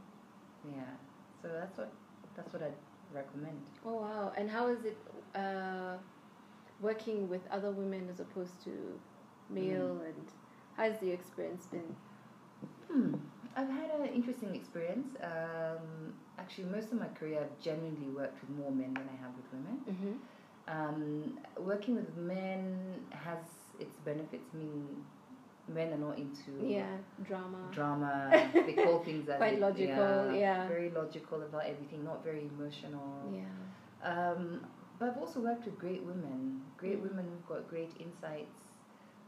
Yeah. 0.75 0.83
So 1.43 1.49
that's 1.49 1.77
what 1.79 1.93
that's 2.37 2.53
what 2.53 2.63
I'd 2.63 2.73
recommend. 3.15 3.61
Oh 3.85 3.97
wow! 3.97 4.33
And 4.37 4.51
how 4.51 4.69
is 4.69 4.85
it 4.85 4.97
uh, 5.35 5.97
working 6.81 7.29
with 7.29 7.43
other 7.51 7.71
women 7.71 8.09
as 8.11 8.21
opposed 8.21 8.63
to 8.65 8.71
male? 9.51 10.01
Mm. 10.01 10.07
And 10.07 10.27
how's 10.77 10.99
the 11.01 11.11
experience 11.11 11.67
been? 11.67 11.95
Hmm. 12.91 13.15
I've 13.55 13.69
had 13.69 13.91
an 14.01 14.07
interesting 14.07 14.55
experience. 14.55 15.09
Um, 15.23 16.15
actually, 16.39 16.65
most 16.69 16.91
of 16.93 16.99
my 16.99 17.09
career, 17.09 17.41
I've 17.43 17.59
genuinely 17.63 18.09
worked 18.09 18.41
with 18.41 18.51
more 18.57 18.71
men 18.71 18.95
than 18.95 19.07
I 19.15 19.17
have 19.23 19.33
with 19.37 19.49
women. 19.53 19.77
Mm-hmm. 19.91 20.15
Um, 20.69 21.39
working 21.59 21.95
with 21.97 22.17
men 22.17 22.79
has 23.11 23.41
its 23.79 23.97
benefits. 24.05 24.49
I 24.55 24.57
mean, 24.57 24.87
men 25.69 25.93
are 25.93 25.99
not 25.99 26.19
into 26.19 26.53
Yeah, 26.67 26.87
drama. 27.25 27.69
drama. 27.73 28.31
they 28.55 28.73
call 28.73 28.99
things 29.01 29.29
as 29.29 29.37
Quite 29.39 29.55
it- 29.55 29.61
logical, 29.61 30.33
yeah. 30.35 30.67
Very 30.69 30.91
logical 30.91 31.43
about 31.43 31.65
everything, 31.67 32.05
not 32.05 32.25
very 32.25 32.49
emotional. 32.55 33.31
yeah. 33.33 33.45
Um, 34.03 34.67
but 34.99 35.11
I've 35.11 35.19
also 35.19 35.41
worked 35.41 35.65
with 35.65 35.79
great 35.79 36.03
women, 36.03 36.63
great 36.77 36.99
Mm. 36.99 37.09
women 37.09 37.25
who've 37.29 37.47
got 37.49 37.69
great 37.69 37.93
insights, 38.01 38.59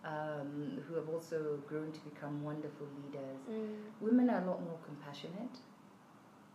um, 0.05 0.83
who 0.87 0.95
have 0.95 1.09
also 1.09 1.59
grown 1.69 1.91
to 1.93 2.01
become 2.01 2.43
wonderful 2.45 2.87
leaders. 3.03 3.39
Mm. 3.51 3.77
Women 4.01 4.31
are 4.31 4.43
a 4.43 4.47
lot 4.47 4.61
more 4.63 4.79
compassionate, 4.85 5.57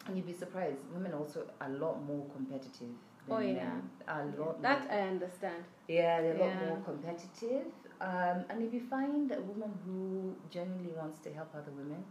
and 0.06 0.16
you'd 0.18 0.26
be 0.28 0.34
surprised. 0.34 0.80
Women 0.94 1.14
are 1.14 1.20
also 1.20 1.48
a 1.62 1.70
lot 1.70 2.02
more 2.04 2.26
competitive. 2.36 2.94
Than 3.28 3.36
Oh, 3.36 3.40
yeah. 3.40 3.54
men. 3.54 3.90
a 4.08 4.26
lot. 4.40 4.62
That 4.62 4.84
more, 4.86 4.92
I 4.94 5.02
understand. 5.02 5.64
yeah, 5.88 6.22
they're 6.22 6.36
a 6.36 6.40
lot 6.40 6.48
Yeah. 6.62 6.70
more 6.70 6.82
competitive. 6.84 7.66
Um, 8.02 8.46
and 8.50 8.64
if 8.64 8.74
you 8.74 8.82
find 8.90 9.32
a 9.32 9.42
woman 9.42 9.72
who 9.86 10.36
genuinely 10.50 10.94
wants 10.96 11.20
to 11.20 11.34
help 11.34 11.54
other 11.54 11.72
women, 11.72 12.04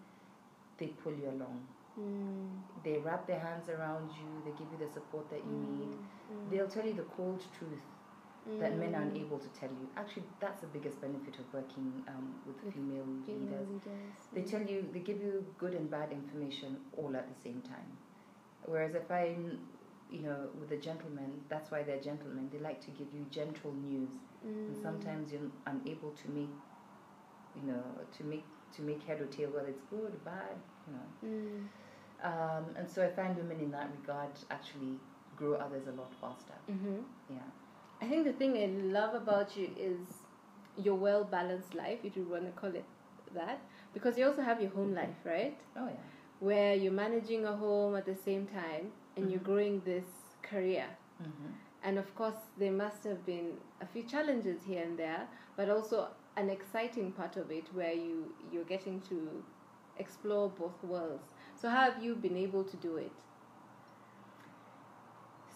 they 0.79 0.89
pull 0.89 1.13
you 1.13 1.29
along. 1.29 1.67
Mm. 1.99 2.51
They 2.85 2.99
wrap 2.99 3.27
their 3.27 3.41
hands 3.41 3.69
around 3.69 4.11
you. 4.11 4.29
They 4.45 4.51
give 4.53 4.69
you 4.73 4.79
the 4.87 4.93
support 4.93 5.29
that 5.31 5.41
you 5.45 5.53
need. 5.53 5.89
Mm. 5.97 6.51
They'll 6.51 6.69
tell 6.69 6.85
you 6.87 6.93
the 6.95 7.09
cold 7.17 7.43
truth 7.59 7.83
that 8.61 8.77
men 8.79 8.95
are 8.95 9.03
Mm. 9.03 9.11
unable 9.17 9.39
to 9.39 9.49
tell 9.49 9.69
you. 9.71 9.89
Actually, 9.97 10.25
that's 10.41 10.61
the 10.61 10.67
biggest 10.69 11.01
benefit 11.01 11.39
of 11.39 11.53
working 11.53 12.03
um, 12.09 12.35
with 12.47 12.63
With 12.65 12.75
female 12.75 13.05
Female 13.27 13.67
leaders. 13.67 13.69
leaders. 13.69 14.29
They 14.33 14.43
tell 14.43 14.63
you, 14.63 14.87
they 14.93 15.01
give 15.01 15.21
you 15.21 15.45
good 15.59 15.75
and 15.75 15.91
bad 15.91 16.13
information 16.13 16.77
all 16.97 17.15
at 17.17 17.27
the 17.29 17.35
same 17.43 17.61
time. 17.63 17.91
Whereas 18.67 18.95
if 18.95 19.11
I 19.11 19.35
find, 19.35 19.59
you 20.11 20.21
know, 20.23 20.49
with 20.59 20.71
the 20.71 20.77
gentlemen, 20.77 21.41
that's 21.49 21.71
why 21.71 21.83
they're 21.83 22.01
gentlemen. 22.01 22.49
They 22.53 22.59
like 22.59 22.81
to 22.83 22.91
give 22.93 23.09
you 23.13 23.27
gentle 23.31 23.73
news, 23.75 24.11
and 24.45 24.77
Mm. 24.77 24.83
sometimes 24.83 25.33
you're 25.33 25.51
unable 25.67 26.13
to 26.13 26.31
make, 26.31 26.51
you 27.57 27.63
know, 27.73 27.83
to 28.17 28.25
make 28.25 28.45
to 28.77 28.83
make 28.83 29.03
head 29.05 29.21
or 29.21 29.27
tail 29.27 29.51
whether 29.51 29.69
it's 29.69 29.83
good, 29.91 30.23
bad, 30.25 30.55
you 30.87 30.93
know. 30.93 31.09
Mm. 31.25 31.69
Um, 32.23 32.65
and 32.77 32.89
so 32.89 33.03
I 33.03 33.09
find 33.09 33.35
women 33.37 33.61
in 33.61 33.71
that 33.71 33.89
regard 34.01 34.31
actually 34.51 34.99
grow 35.37 35.55
others 35.55 35.87
a 35.87 35.93
lot 35.93 36.13
faster. 36.21 36.55
Mhm. 36.71 37.03
Yeah. 37.31 37.39
I 38.03 38.07
think 38.09 38.25
the 38.25 38.33
thing 38.35 38.57
I 38.59 38.67
love 38.93 39.15
about 39.15 39.57
you 39.57 39.71
is 39.77 39.99
your 40.77 40.97
well 40.97 41.25
balanced 41.25 41.75
life, 41.75 42.01
if 42.05 42.17
you 42.17 42.25
want 42.25 42.45
to 42.45 42.53
call 42.61 42.75
it 42.75 42.85
that, 43.35 43.59
because 43.95 44.19
you 44.19 44.27
also 44.27 44.43
have 44.43 44.61
your 44.61 44.71
home 44.71 44.95
life, 44.95 45.17
right? 45.25 45.59
Oh 45.77 45.87
yeah. 45.87 45.97
Where 46.41 46.75
you're 46.75 46.93
managing 46.93 47.45
a 47.47 47.57
home 47.57 47.97
at 47.97 48.05
the 48.05 48.15
same 48.15 48.47
time 48.47 48.93
and 49.19 49.31
you're 49.31 49.41
Mhm. 49.41 49.45
growing 49.51 49.81
this 49.85 50.07
career. 50.43 50.87
Mm-hmm. 51.23 51.53
And 51.83 51.99
of 51.99 52.15
course, 52.15 52.41
there 52.59 52.73
must 52.73 53.05
have 53.05 53.25
been 53.27 53.57
a 53.81 53.87
few 53.87 54.03
challenges 54.03 54.65
here 54.65 54.83
and 54.83 54.99
there, 54.99 55.29
but 55.57 55.69
also 55.71 56.09
an 56.37 56.51
exciting 56.51 57.13
part 57.13 57.37
of 57.37 57.51
it 57.51 57.67
where 57.75 57.93
you 57.93 58.35
you're 58.53 58.65
getting 58.75 59.01
to 59.03 59.43
explore 59.99 60.49
both 60.49 60.83
worlds. 60.85 61.29
So 61.61 61.69
how 61.69 61.91
have 61.91 62.03
you 62.03 62.15
been 62.15 62.37
able 62.37 62.65
to 62.65 62.77
do 62.77 62.97
it? 62.97 63.13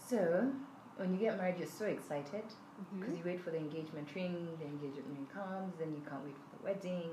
So 0.09 0.51
when 0.97 1.13
you 1.15 1.19
get 1.19 1.37
married, 1.39 1.59
you're 1.59 1.69
so 1.69 1.87
excited. 1.87 2.45
Mm-hmm. 2.81 3.01
because 3.01 3.17
you 3.19 3.23
wait 3.25 3.41
for 3.45 3.51
the 3.51 3.59
engagement 3.59 4.09
ring, 4.15 4.49
the 4.59 4.65
engagement 4.65 5.07
ring 5.15 5.27
comes, 5.33 5.75
then 5.79 5.91
you 5.93 6.03
can't 6.09 6.25
wait 6.25 6.35
for 6.43 6.57
the 6.57 6.63
wedding, 6.65 7.11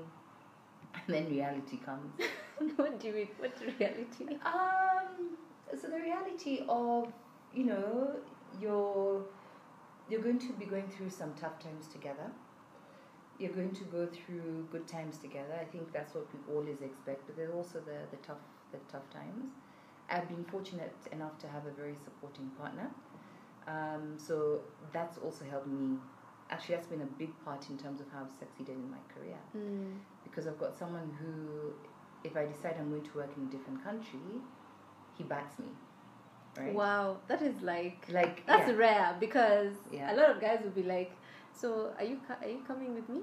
and 0.94 1.14
then 1.14 1.28
reality 1.30 1.76
comes. 1.76 2.10
what 2.76 2.98
do 2.98 3.08
you 3.08 3.14
mean? 3.14 3.28
What's 3.38 3.60
reality? 3.60 4.24
um, 4.44 5.36
so 5.80 5.88
the 5.88 5.98
reality 6.00 6.62
of 6.68 7.12
you 7.54 7.64
know 7.64 8.16
you're 8.60 9.22
you're 10.08 10.20
going 10.22 10.38
to 10.38 10.52
be 10.54 10.64
going 10.64 10.88
through 10.88 11.10
some 11.10 11.32
tough 11.34 11.58
times 11.60 11.86
together. 11.88 12.30
you're 13.38 13.52
going 13.52 13.72
to 13.74 13.84
go 13.84 14.06
through 14.06 14.66
good 14.70 14.86
times 14.86 15.16
together. 15.18 15.54
I 15.60 15.64
think 15.64 15.92
that's 15.92 16.14
what 16.14 16.26
we 16.32 16.54
always 16.54 16.82
expect. 16.82 17.26
But 17.26 17.36
there's 17.36 17.54
also 17.54 17.78
the, 17.80 17.98
the 18.10 18.18
tough 18.26 18.42
the 18.72 18.78
tough 18.92 19.08
times. 19.10 19.46
I've 20.10 20.28
been 20.28 20.44
fortunate 20.44 20.94
enough 21.12 21.38
to 21.38 21.46
have 21.48 21.64
a 21.66 21.70
very 21.70 21.94
supporting 22.04 22.48
partner. 22.60 22.90
Um, 23.66 24.16
so 24.18 24.60
that's 24.92 25.18
also 25.18 25.44
helped 25.44 25.68
me. 25.68 25.96
Actually, 26.50 26.74
that's 26.76 26.88
been 26.88 27.02
a 27.02 27.12
big 27.22 27.30
part 27.44 27.70
in 27.70 27.78
terms 27.78 28.00
of 28.00 28.06
how 28.12 28.20
I've 28.24 28.32
succeeded 28.38 28.74
in 28.76 28.90
my 28.90 29.02
career 29.14 29.38
Mm. 29.56 29.94
because 30.24 30.46
I've 30.48 30.58
got 30.58 30.76
someone 30.76 31.08
who, 31.20 31.72
if 32.28 32.36
I 32.36 32.44
decide 32.46 32.74
I'm 32.80 32.90
going 32.90 33.04
to 33.10 33.14
work 33.16 33.30
in 33.36 33.44
a 33.44 33.50
different 33.56 33.82
country, 33.84 34.28
he 35.16 35.24
backs 35.24 35.58
me. 35.58 35.66
Right? 36.58 36.74
Wow, 36.74 37.18
that 37.28 37.42
is 37.42 37.60
like 37.62 38.04
Like 38.10 38.44
that's 38.46 38.68
yeah. 38.68 38.74
rare 38.76 39.16
because 39.20 39.74
Yeah. 39.90 40.12
a 40.12 40.14
lot 40.16 40.30
of 40.30 40.40
guys 40.40 40.60
would 40.64 40.74
be 40.74 40.82
like, 40.82 41.12
"So 41.52 41.92
are 41.98 42.04
you 42.04 42.18
are 42.42 42.48
you 42.48 42.60
coming 42.66 42.94
with 42.94 43.08
me?" 43.08 43.20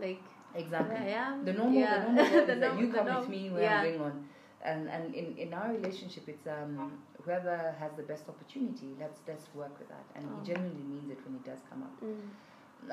Like 0.00 0.22
exactly. 0.54 0.96
I 0.96 1.08
am. 1.26 1.44
The 1.44 1.52
normal, 1.54 1.80
yeah. 1.80 2.04
the 2.06 2.22
normal 2.22 2.46
The 2.46 2.56
norm- 2.56 2.78
you 2.78 2.92
come 2.92 3.06
norm- 3.06 3.20
with 3.20 3.28
me 3.28 3.50
where 3.50 3.62
yeah. 3.62 3.80
I'm 3.80 3.84
going 3.98 4.00
on. 4.10 4.28
And 4.62 4.88
and 4.88 5.14
in, 5.14 5.36
in 5.36 5.54
our 5.54 5.70
relationship, 5.72 6.28
it's 6.28 6.46
um 6.46 6.92
whoever 7.22 7.74
has 7.80 7.92
the 7.96 8.02
best 8.04 8.28
opportunity. 8.28 8.94
Let's 8.98 9.20
let's 9.26 9.46
work 9.54 9.74
with 9.78 9.88
that. 9.88 10.06
And 10.14 10.24
Oh. 10.26 10.38
he 10.38 10.52
genuinely 10.52 10.82
means 10.94 11.10
it 11.10 11.18
when 11.24 11.34
it 11.36 11.44
does 11.44 11.60
come 11.70 11.82
up. 11.82 11.94
Mm. 12.00 12.30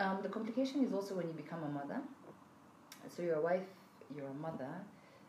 Um, 0.04 0.18
the 0.24 0.30
complication 0.30 0.84
is 0.84 0.92
also 0.94 1.14
when 1.16 1.28
you 1.28 1.34
become 1.34 1.64
a 1.64 1.70
mother. 1.70 2.00
So 3.08 3.22
you're 3.22 3.36
a 3.36 3.42
wife, 3.42 3.68
you're 4.16 4.28
a 4.28 4.34
mother, 4.34 4.74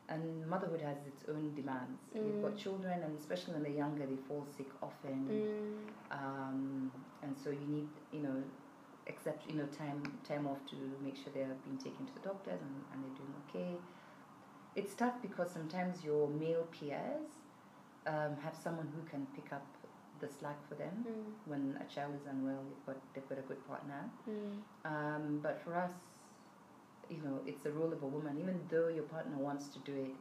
and 0.09 0.47
motherhood 0.49 0.81
has 0.81 0.99
its 1.07 1.25
own 1.29 1.55
demands. 1.55 2.01
You've 2.15 2.43
got 2.43 2.53
Mm. 2.55 2.59
children, 2.59 3.03
and 3.03 3.19
especially 3.19 3.55
when 3.55 3.63
they're 3.65 3.73
younger, 3.85 4.07
they 4.07 4.17
fall 4.29 4.47
sick 4.57 4.71
often. 4.83 5.29
Mm. 5.29 6.17
Um, 6.19 6.91
and 7.23 7.37
so 7.37 7.51
you 7.51 7.67
need, 7.67 7.89
you 8.13 8.21
know, 8.21 8.43
accept, 9.09 9.47
you 9.49 9.57
know, 9.57 9.67
time 9.67 10.01
time 10.29 10.47
off 10.47 10.65
to 10.71 10.77
make 11.03 11.17
sure 11.17 11.33
they're 11.33 11.57
being 11.65 11.79
taken 11.79 12.07
to 12.07 12.15
the 12.15 12.21
doctors 12.21 12.61
and, 12.61 12.75
and 12.93 13.03
they're 13.03 13.19
doing 13.23 13.35
okay. 13.49 13.77
It's 14.75 14.95
tough 14.95 15.21
because 15.23 15.51
sometimes 15.51 16.05
your 16.05 16.29
male 16.29 16.67
peers 16.71 17.31
um, 18.07 18.37
have 18.45 18.55
someone 18.57 18.89
who 18.95 19.03
can 19.11 19.27
pick 19.35 19.53
up 19.53 19.67
the 20.21 20.29
slack 20.29 20.59
for 20.69 20.75
them 20.77 21.05
Mm. 21.07 21.33
when 21.51 21.79
a 21.81 21.85
child 21.93 22.15
is 22.21 22.27
unwell. 22.27 22.63
They've 22.71 22.87
got 22.87 22.97
they've 23.15 23.29
got 23.29 23.39
a 23.39 23.43
good 23.51 23.67
partner. 23.67 24.03
Mm. 24.29 24.63
Um, 24.85 25.41
but 25.43 25.59
for 25.65 25.75
us, 25.77 25.93
you 27.11 27.19
know, 27.23 27.41
it's 27.47 27.61
the 27.63 27.71
role 27.73 27.93
of 27.93 28.03
a 28.03 28.07
woman. 28.07 28.39
Even 28.39 28.61
though 28.71 28.89
your 28.89 29.05
partner 29.05 29.37
wants 29.37 29.69
to 29.69 29.79
do 29.81 29.93
it, 29.95 30.15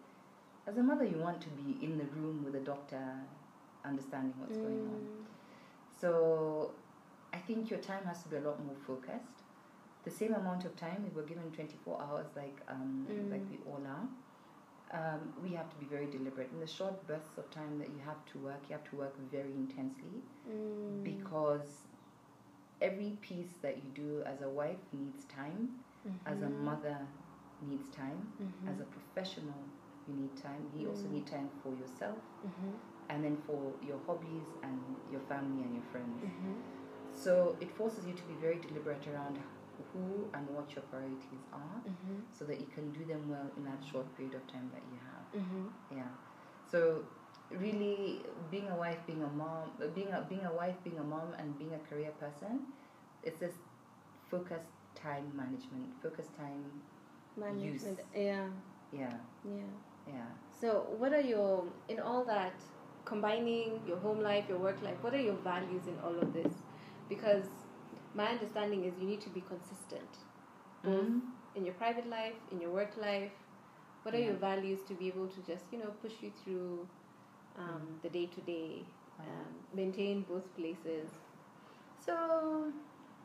as 0.67 0.77
a 0.77 0.83
mother, 0.83 1.05
you 1.05 1.17
want 1.17 1.41
to 1.41 1.49
be 1.49 1.83
in 1.83 1.97
the 1.97 2.05
room 2.05 2.43
with 2.43 2.53
the 2.53 2.59
doctor, 2.59 3.03
understanding 3.83 4.33
what's 4.39 4.57
going 4.57 4.79
on. 4.81 5.01
Mm. 5.01 5.25
So 5.99 6.71
I 7.33 7.37
think 7.37 7.69
your 7.69 7.79
time 7.79 8.03
has 8.05 8.23
to 8.23 8.29
be 8.29 8.37
a 8.37 8.41
lot 8.41 8.63
more 8.63 8.75
focused. 8.87 9.43
The 10.03 10.11
same 10.11 10.33
amount 10.33 10.65
of 10.65 10.75
time, 10.75 11.03
we 11.03 11.09
were 11.15 11.27
given 11.27 11.51
24 11.51 12.01
hours 12.01 12.27
like, 12.35 12.57
um, 12.67 13.05
Mm. 13.09 13.31
like 13.31 13.41
we 13.49 13.59
all 13.71 13.81
are, 13.85 14.07
um, 14.91 15.33
we 15.43 15.49
have 15.55 15.69
to 15.69 15.75
be 15.77 15.85
very 15.85 16.05
deliberate. 16.07 16.49
In 16.51 16.59
the 16.59 16.67
short 16.67 17.05
bursts 17.07 17.37
of 17.37 17.49
time 17.51 17.79
that 17.79 17.89
you 17.89 17.99
have 18.05 18.23
to 18.33 18.39
work, 18.39 18.61
you 18.69 18.73
have 18.75 18.83
to 18.91 18.95
work 18.95 19.15
very 19.31 19.53
intensely 19.53 20.21
Mm. 20.47 21.03
because 21.03 21.83
every 22.81 23.17
piece 23.21 23.53
that 23.61 23.77
you 23.77 23.89
do 23.93 24.21
as 24.25 24.41
a 24.41 24.49
wife 24.49 24.79
needs 24.93 25.25
time, 25.25 25.79
as 26.25 26.41
a 26.41 26.45
Mhm. 26.49 26.63
mother 26.63 26.97
needs 27.61 27.89
time, 27.89 28.33
Mhm. 28.39 28.69
as 28.69 28.79
a 28.79 28.85
professional 28.85 29.63
you 30.07 30.13
need 30.13 30.37
time. 30.37 30.69
You 30.75 30.89
also 30.89 31.07
Mm. 31.07 31.11
need 31.13 31.27
time 31.27 31.49
for 31.63 31.73
yourself 31.73 32.19
Mhm. 32.43 32.79
and 33.09 33.23
then 33.23 33.37
for 33.37 33.73
your 33.81 33.97
hobbies 34.05 34.47
and 34.61 34.79
your 35.09 35.21
family 35.21 35.63
and 35.63 35.73
your 35.73 35.83
friends. 35.83 36.23
So 37.11 37.57
it 37.59 37.71
forces 37.71 38.05
you 38.05 38.13
to 38.13 38.23
be 38.27 38.35
very 38.35 38.59
deliberate 38.59 39.07
around 39.07 39.39
who 39.93 40.29
and 40.33 40.47
what 40.49 40.75
your 40.75 40.83
priorities 40.83 41.45
are 41.53 41.81
so 42.33 42.45
that 42.45 42.59
you 42.59 42.67
can 42.67 42.91
do 42.91 43.05
them 43.05 43.27
well 43.29 43.49
in 43.57 43.63
that 43.65 43.83
short 43.83 44.13
period 44.15 44.35
of 44.35 44.45
time 44.47 44.69
that 44.73 44.83
you 44.91 44.99
have. 44.99 45.27
Yeah. 45.89 46.09
So 46.65 47.05
really 47.49 48.25
being 48.51 48.67
a 48.69 48.75
wife, 48.75 48.99
being 49.07 49.23
a 49.23 49.29
mom, 49.29 49.71
being 49.93 50.11
a 50.13 50.21
being 50.29 50.45
a 50.45 50.53
wife, 50.53 50.75
being 50.83 50.99
a 50.99 51.03
mom 51.03 51.33
and 51.39 51.57
being 51.57 51.73
a 51.73 51.79
career 51.89 52.11
person, 52.19 52.67
it's 53.23 53.39
this 53.39 53.55
focused 54.29 54.69
time 54.95 55.31
management, 55.35 56.01
focus 56.01 56.27
time 56.37 56.81
Management. 57.37 57.99
Use. 57.99 58.05
Yeah. 58.15 58.47
yeah, 58.91 59.17
Yeah. 59.43 59.73
yeah. 60.07 60.27
So, 60.59 60.85
what 60.97 61.13
are 61.13 61.21
your 61.21 61.73
in 61.87 61.99
all 61.99 62.25
that 62.25 62.63
combining 63.05 63.81
your 63.85 63.97
home 63.97 64.19
life, 64.21 64.45
your 64.49 64.57
work 64.59 64.81
life? 64.81 64.97
What 65.01 65.13
are 65.13 65.21
your 65.21 65.35
values 65.35 65.87
in 65.87 65.99
all 65.99 66.17
of 66.19 66.33
this? 66.33 66.53
Because 67.09 67.47
my 68.13 68.27
understanding 68.27 68.83
is 68.85 68.97
you 68.99 69.07
need 69.07 69.21
to 69.21 69.29
be 69.29 69.41
consistent, 69.41 70.17
both 70.83 71.11
Mhm. 71.11 71.21
in 71.55 71.65
your 71.65 71.73
private 71.75 72.07
life, 72.07 72.37
in 72.51 72.59
your 72.61 72.71
work 72.71 72.97
life. 72.97 73.33
What 74.03 74.13
are 74.15 74.19
Yeah. 74.19 74.27
your 74.27 74.37
values 74.37 74.83
to 74.85 74.93
be 74.95 75.07
able 75.07 75.27
to 75.27 75.41
just 75.41 75.71
you 75.71 75.79
know 75.79 75.91
push 76.01 76.21
you 76.23 76.31
through 76.31 76.87
um, 77.55 77.81
Mhm. 77.81 78.01
the 78.01 78.09
day 78.09 78.25
to 78.27 78.41
day, 78.41 78.87
Uh-huh. 79.19 79.49
maintain 79.73 80.23
both 80.23 80.53
places? 80.55 81.09
So 81.99 82.71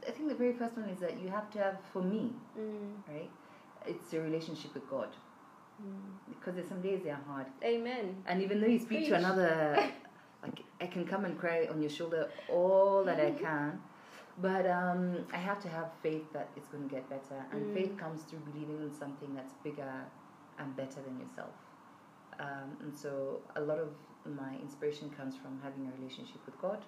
I 0.07 0.11
think 0.11 0.29
the 0.29 0.35
very 0.35 0.53
first 0.53 0.77
one 0.77 0.89
is 0.89 0.99
that 1.01 1.21
you 1.21 1.29
have 1.29 1.51
to 1.53 1.59
have 1.59 1.79
for 1.93 2.03
me, 2.03 2.33
Mm. 2.59 2.93
right? 3.09 3.31
It's 3.87 4.13
your 4.13 4.23
relationship 4.23 4.75
with 4.75 4.89
God. 4.89 5.09
Mm. 5.83 6.13
Because 6.29 6.55
there's 6.55 6.69
some 6.69 6.83
days 6.83 7.01
they're 7.05 7.21
hard. 7.27 7.47
Amen. 7.65 8.23
And 8.27 8.43
even 8.43 8.61
though 8.61 8.67
you 8.67 8.79
speak 8.79 9.09
to 9.09 9.15
another, 9.17 9.77
like 10.43 10.63
I 10.81 10.87
can 10.87 11.07
come 11.07 11.25
and 11.25 11.39
cry 11.39 11.67
on 11.71 11.81
your 11.81 11.91
shoulder 11.91 12.31
all 12.51 13.05
that 13.05 13.21
I 13.21 13.31
can, 13.47 13.81
but 14.39 14.67
um, 14.67 15.27
I 15.33 15.37
have 15.39 15.61
to 15.63 15.69
have 15.69 15.89
faith 16.03 16.25
that 16.33 16.49
it's 16.57 16.69
going 16.69 16.89
to 16.89 16.95
get 16.95 17.09
better. 17.09 17.45
And 17.53 17.67
Mm. 17.67 17.75
faith 17.75 17.97
comes 17.97 18.23
through 18.25 18.41
believing 18.53 18.81
in 18.83 18.93
something 18.95 19.35
that's 19.35 19.53
bigger 19.65 19.93
and 20.59 20.77
better 20.77 21.01
than 21.03 21.19
yourself. 21.19 21.55
Um, 22.39 22.77
and 22.83 22.95
so 22.97 23.41
a 23.57 23.61
lot 23.61 23.79
of 23.79 23.89
my 24.25 24.55
inspiration 24.63 25.11
comes 25.11 25.37
from 25.37 25.61
having 25.63 25.87
a 25.89 25.93
relationship 26.01 26.41
with 26.47 26.59
God, 26.61 26.83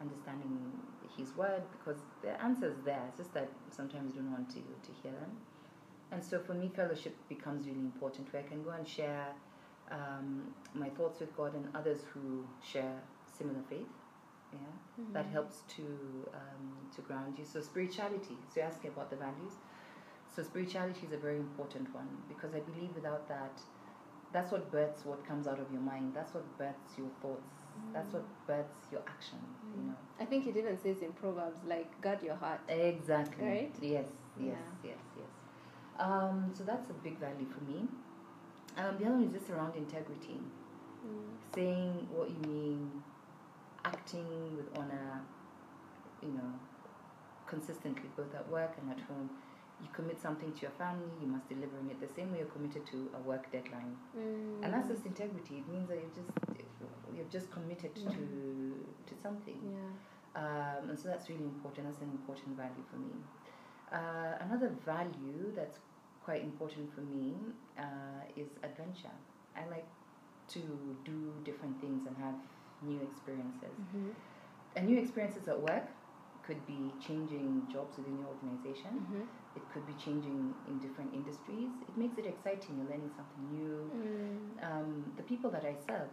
understanding 0.00 0.72
His 1.16 1.34
Word, 1.36 1.62
because 1.72 2.00
the 2.22 2.40
answer's 2.42 2.76
there. 2.84 3.02
It's 3.08 3.18
just 3.18 3.34
that 3.34 3.50
sometimes 3.70 4.14
you 4.14 4.22
don't 4.22 4.32
want 4.32 4.48
to, 4.50 4.60
to 4.60 4.92
hear 5.02 5.12
them. 5.12 5.32
And 6.10 6.24
so 6.24 6.38
for 6.38 6.54
me, 6.54 6.70
fellowship 6.74 7.16
becomes 7.28 7.66
really 7.66 7.80
important, 7.80 8.32
where 8.32 8.42
I 8.42 8.46
can 8.46 8.62
go 8.62 8.70
and 8.70 8.86
share 8.86 9.26
um, 9.90 10.54
my 10.74 10.88
thoughts 10.90 11.20
with 11.20 11.36
God 11.36 11.54
and 11.54 11.68
others 11.74 12.00
who 12.12 12.44
share 12.62 13.00
similar 13.26 13.60
faith. 13.68 13.88
Yeah, 14.52 14.58
that 15.12 15.26
Mhm. 15.26 15.32
helps 15.32 15.62
to 15.76 15.82
um, 16.32 16.88
to 16.94 17.02
ground 17.02 17.38
you. 17.38 17.44
So 17.44 17.60
spirituality. 17.60 18.38
So 18.48 18.60
you're 18.60 18.64
asking 18.68 18.90
about 18.90 19.10
the 19.10 19.16
values. 19.16 19.58
So 20.34 20.42
spirituality 20.42 21.06
is 21.06 21.12
a 21.12 21.18
very 21.18 21.36
important 21.36 21.92
one 21.94 22.08
because 22.28 22.54
I 22.54 22.60
believe 22.60 22.94
without 22.94 23.28
that, 23.28 23.60
that's 24.32 24.50
what 24.52 24.70
births 24.70 25.04
what 25.04 25.24
comes 25.26 25.46
out 25.46 25.58
of 25.60 25.70
your 25.70 25.82
mind. 25.82 26.14
That's 26.14 26.32
what 26.34 26.44
births 26.58 26.96
your 26.96 27.10
thoughts. 27.20 27.67
That's 27.92 28.12
what 28.12 28.24
births 28.46 28.86
your 28.92 29.02
action. 29.06 29.38
You 29.76 29.88
know. 29.88 29.94
I 30.20 30.24
think 30.24 30.46
it 30.46 30.56
even 30.56 30.78
says 30.82 31.02
in 31.02 31.12
Proverbs, 31.12 31.58
like, 31.66 32.00
guard 32.00 32.22
your 32.22 32.34
heart. 32.36 32.60
Exactly. 32.68 33.46
Right? 33.46 33.74
Yes, 33.80 34.06
yes, 34.38 34.56
Yeah. 34.82 34.90
yes, 34.90 34.98
yes. 35.16 35.26
Um, 35.98 36.50
so 36.54 36.64
that's 36.64 36.88
a 36.90 36.94
big 36.94 37.18
value 37.18 37.46
for 37.46 37.64
me. 37.64 37.88
Um, 38.76 38.96
the 38.98 39.04
other 39.06 39.14
one 39.14 39.24
is 39.24 39.32
just 39.32 39.50
around 39.50 39.74
integrity, 39.74 40.40
Mm. 41.04 41.28
saying 41.54 42.08
what 42.12 42.28
you 42.30 42.38
mean, 42.50 43.02
acting 43.84 44.56
with 44.56 44.66
honor, 44.78 45.22
you 46.22 46.28
know, 46.28 46.52
consistently, 47.46 48.08
both 48.16 48.34
at 48.34 48.48
work 48.48 48.72
and 48.80 48.90
at 48.90 49.00
home. 49.06 49.30
You 49.80 49.88
commit 49.92 50.20
something 50.20 50.52
to 50.52 50.60
your 50.62 50.72
family, 50.72 51.06
you 51.20 51.28
must 51.28 51.48
deliver 51.48 51.78
on 51.78 51.88
it 51.88 52.00
the 52.00 52.12
same 52.14 52.32
way 52.32 52.38
you're 52.38 52.48
committed 52.48 52.84
to 52.88 53.10
a 53.14 53.20
work 53.20 53.50
deadline. 53.52 53.96
Mm. 54.16 54.64
And 54.64 54.74
that's 54.74 54.88
just 54.88 55.06
integrity. 55.06 55.58
It 55.58 55.68
means 55.68 55.88
that 55.88 55.96
you're 55.98 56.14
just 56.14 56.30
you're 57.18 57.32
just 57.38 57.50
committed 57.50 57.94
to 57.96 58.12
to 59.08 59.14
something. 59.22 59.58
Yeah. 59.66 60.40
Um, 60.40 60.90
and 60.90 60.98
so 60.98 61.08
that's 61.08 61.28
really 61.28 61.44
important. 61.44 61.86
That's 61.88 62.02
an 62.02 62.10
important 62.10 62.56
value 62.56 62.84
for 62.90 62.96
me. 62.96 63.12
Uh, 63.90 64.38
another 64.46 64.70
value 64.84 65.50
that's 65.56 65.78
quite 66.24 66.42
important 66.42 66.94
for 66.94 67.00
me 67.00 67.34
uh, 67.78 68.22
is 68.36 68.48
adventure. 68.62 69.16
I 69.56 69.66
like 69.68 69.88
to 70.54 70.60
do 71.04 71.32
different 71.44 71.80
things 71.80 72.06
and 72.06 72.16
have 72.18 72.34
new 72.82 73.00
experiences. 73.02 73.74
Mm-hmm. 73.80 74.10
And 74.76 74.86
new 74.86 74.98
experiences 74.98 75.48
at 75.48 75.60
work 75.60 75.88
could 76.46 76.64
be 76.66 76.92
changing 77.04 77.66
jobs 77.72 77.96
within 77.98 78.16
your 78.18 78.28
organization. 78.28 79.04
Mm-hmm. 79.04 79.56
It 79.56 79.62
could 79.72 79.86
be 79.86 79.94
changing 79.94 80.54
in 80.68 80.78
different 80.78 81.12
industries. 81.12 81.68
It 81.88 81.96
makes 81.96 82.16
it 82.16 82.26
exciting. 82.26 82.78
You're 82.78 82.88
learning 82.88 83.10
something 83.16 83.44
new. 83.52 83.90
Mm. 83.90 84.64
Um, 84.64 85.12
the 85.16 85.22
people 85.24 85.50
that 85.50 85.64
I 85.64 85.74
serve, 85.86 86.08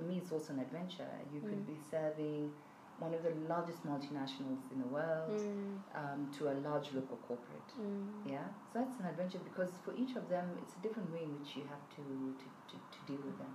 for 0.00 0.06
me, 0.06 0.18
it's 0.18 0.32
also 0.32 0.52
an 0.54 0.60
adventure. 0.60 1.08
You 1.32 1.40
could 1.40 1.62
Mm. 1.64 1.66
be 1.66 1.76
serving 1.76 2.52
one 2.98 3.14
of 3.14 3.22
the 3.22 3.34
largest 3.48 3.84
multinationals 3.86 4.70
in 4.72 4.78
the 4.80 4.86
world 4.86 5.40
Mm. 5.40 5.82
um, 5.94 6.30
to 6.36 6.50
a 6.52 6.54
large 6.68 6.92
local 6.92 7.16
corporate. 7.28 7.72
Mm. 7.78 8.26
Yeah, 8.34 8.46
so 8.72 8.78
that's 8.80 8.98
an 9.00 9.06
adventure 9.06 9.38
because 9.50 9.72
for 9.84 9.92
each 9.94 10.14
of 10.16 10.28
them, 10.28 10.46
it's 10.62 10.74
a 10.76 10.80
different 10.80 11.10
way 11.10 11.22
in 11.24 11.32
which 11.38 11.56
you 11.56 11.64
have 11.66 11.84
to, 11.96 12.02
to, 12.40 12.46
to, 12.70 12.76
to 12.94 12.98
deal 13.06 13.22
with 13.28 13.38
them. 13.38 13.54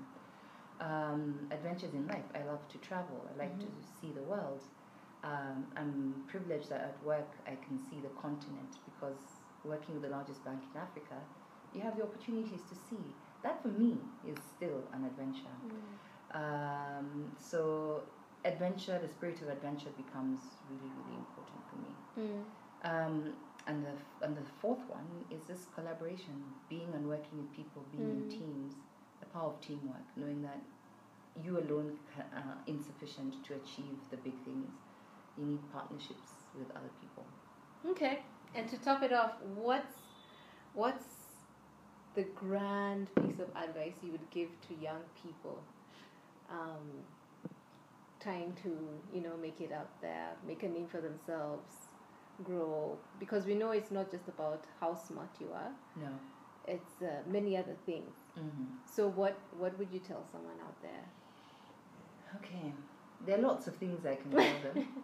Um, 0.79 1.47
adventures 1.51 1.93
in 1.93 2.05
life. 2.08 2.25
I 2.36 2.41
love 2.43 2.67
to 2.69 2.77
travel. 2.79 3.17
I 3.31 3.38
like 3.38 3.60
to 3.60 3.67
see 3.99 4.12
the 4.12 4.23
world. 4.23 4.62
Um, 5.23 5.65
I'm 5.77 6.23
privileged 6.27 6.69
that 6.69 6.81
at 6.81 7.03
work 7.03 7.31
I 7.47 7.55
can 7.65 7.77
see 7.89 7.99
the 8.01 8.10
continent 8.25 8.71
because 8.89 9.21
working 9.63 9.93
with 9.95 10.03
the 10.03 10.10
largest 10.10 10.43
bank 10.43 10.62
in 10.73 10.77
Africa, 10.88 11.17
you 11.73 11.81
have 11.81 11.95
the 11.97 12.03
opportunities 12.03 12.63
to 12.69 12.75
see. 12.75 13.15
That 13.43 13.62
for 13.62 13.69
me 13.69 13.97
is 14.23 14.38
still 14.55 14.84
an 14.93 15.05
adventure. 15.05 15.55
Um, 16.36 17.32
so 17.39 18.04
adventure, 18.43 19.00
the 19.02 19.08
spirit 19.08 19.41
of 19.41 19.50
adventure 19.50 19.89
becomes 19.98 20.41
really, 20.69 20.91
really 21.00 21.17
important 21.17 21.62
for 21.69 21.78
me. 21.78 22.28
Mm. 22.28 22.43
Um, 22.84 23.34
and 23.67 23.84
the 23.84 24.26
and 24.26 24.38
the 24.38 24.45
fourth 24.62 24.84
one 24.88 25.08
is 25.32 25.45
this 25.45 25.65
collaboration, 25.74 26.36
being 26.69 26.89
and 26.93 27.08
working 27.08 27.38
with 27.39 27.52
people, 27.56 27.84
being 27.91 28.10
in 28.10 28.24
Mm. 28.24 28.30
teams, 28.30 28.74
the 29.19 29.26
power 29.28 29.50
of 29.54 29.62
teamwork, 29.62 30.06
knowing 30.15 30.41
that 30.43 30.60
you 31.43 31.58
alone 31.58 31.98
are 32.34 32.58
insufficient 32.67 33.43
to 33.45 33.54
achieve 33.56 33.98
the 34.12 34.17
big 34.17 34.38
things. 34.45 34.71
You 35.38 35.45
need 35.45 35.60
partnerships 35.74 36.32
with 36.58 36.69
other 36.71 36.91
people. 37.02 37.26
Okay. 37.88 38.19
And 38.54 38.69
to 38.69 38.78
top 38.78 39.04
it 39.04 39.12
off, 39.13 39.34
what's 39.56 39.95
what's 40.74 41.06
the 42.13 42.24
grand 42.36 43.08
piece 43.15 43.39
of 43.39 43.50
advice 43.56 43.95
you 44.04 44.12
would 44.12 44.30
give 44.32 44.50
to 44.67 44.74
young 44.76 45.02
people 45.21 45.60
um, 46.49 47.03
trying 48.19 48.53
to, 48.63 48.69
you 49.13 49.21
know, 49.21 49.36
make 49.41 49.62
it 49.62 49.71
out 49.71 49.89
there, 50.01 50.29
make 50.47 50.63
a 50.63 50.67
name 50.67 50.88
for 50.88 51.01
themselves, 51.01 51.88
grow? 52.43 52.97
Because 53.19 53.45
we 53.45 53.53
know 53.55 53.71
it's 53.71 53.91
not 53.91 54.12
just 54.12 54.27
about 54.27 54.63
how 54.79 54.93
smart 54.93 55.29
you 55.39 55.49
are; 55.53 55.71
No. 55.95 56.10
it's 56.67 57.01
uh, 57.01 57.21
many 57.27 57.58
other 57.58 57.75
things. 57.86 58.12
hmm 58.36 58.65
So, 58.95 59.08
what 59.10 59.38
what 59.60 59.77
would 59.79 59.91
you 59.91 59.99
tell 59.99 60.23
someone 60.31 60.60
out 60.62 60.81
there? 60.81 61.05
Okay. 62.38 62.73
There 63.25 63.38
are 63.38 63.41
lots 63.41 63.67
of 63.67 63.75
things 63.75 64.05
I 64.05 64.15
can 64.15 64.31
tell 64.31 64.60
them. 64.63 64.88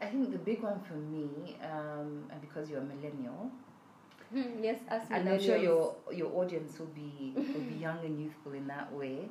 I 0.00 0.06
think 0.06 0.32
the 0.32 0.38
big 0.38 0.62
one 0.62 0.80
for 0.80 0.94
me, 0.94 1.56
um, 1.62 2.24
and 2.30 2.40
because 2.40 2.68
you're 2.68 2.80
a 2.80 2.84
millennial, 2.84 3.50
yes, 4.34 4.80
us 4.90 5.06
and 5.10 5.28
I'm 5.28 5.40
sure 5.40 5.56
your 5.56 5.94
your 6.12 6.30
audience 6.34 6.78
will 6.78 6.92
be 6.94 7.32
will 7.54 7.62
be 7.62 7.74
young 7.74 8.04
and 8.04 8.20
youthful 8.20 8.52
in 8.52 8.66
that 8.66 8.92
way. 8.92 9.28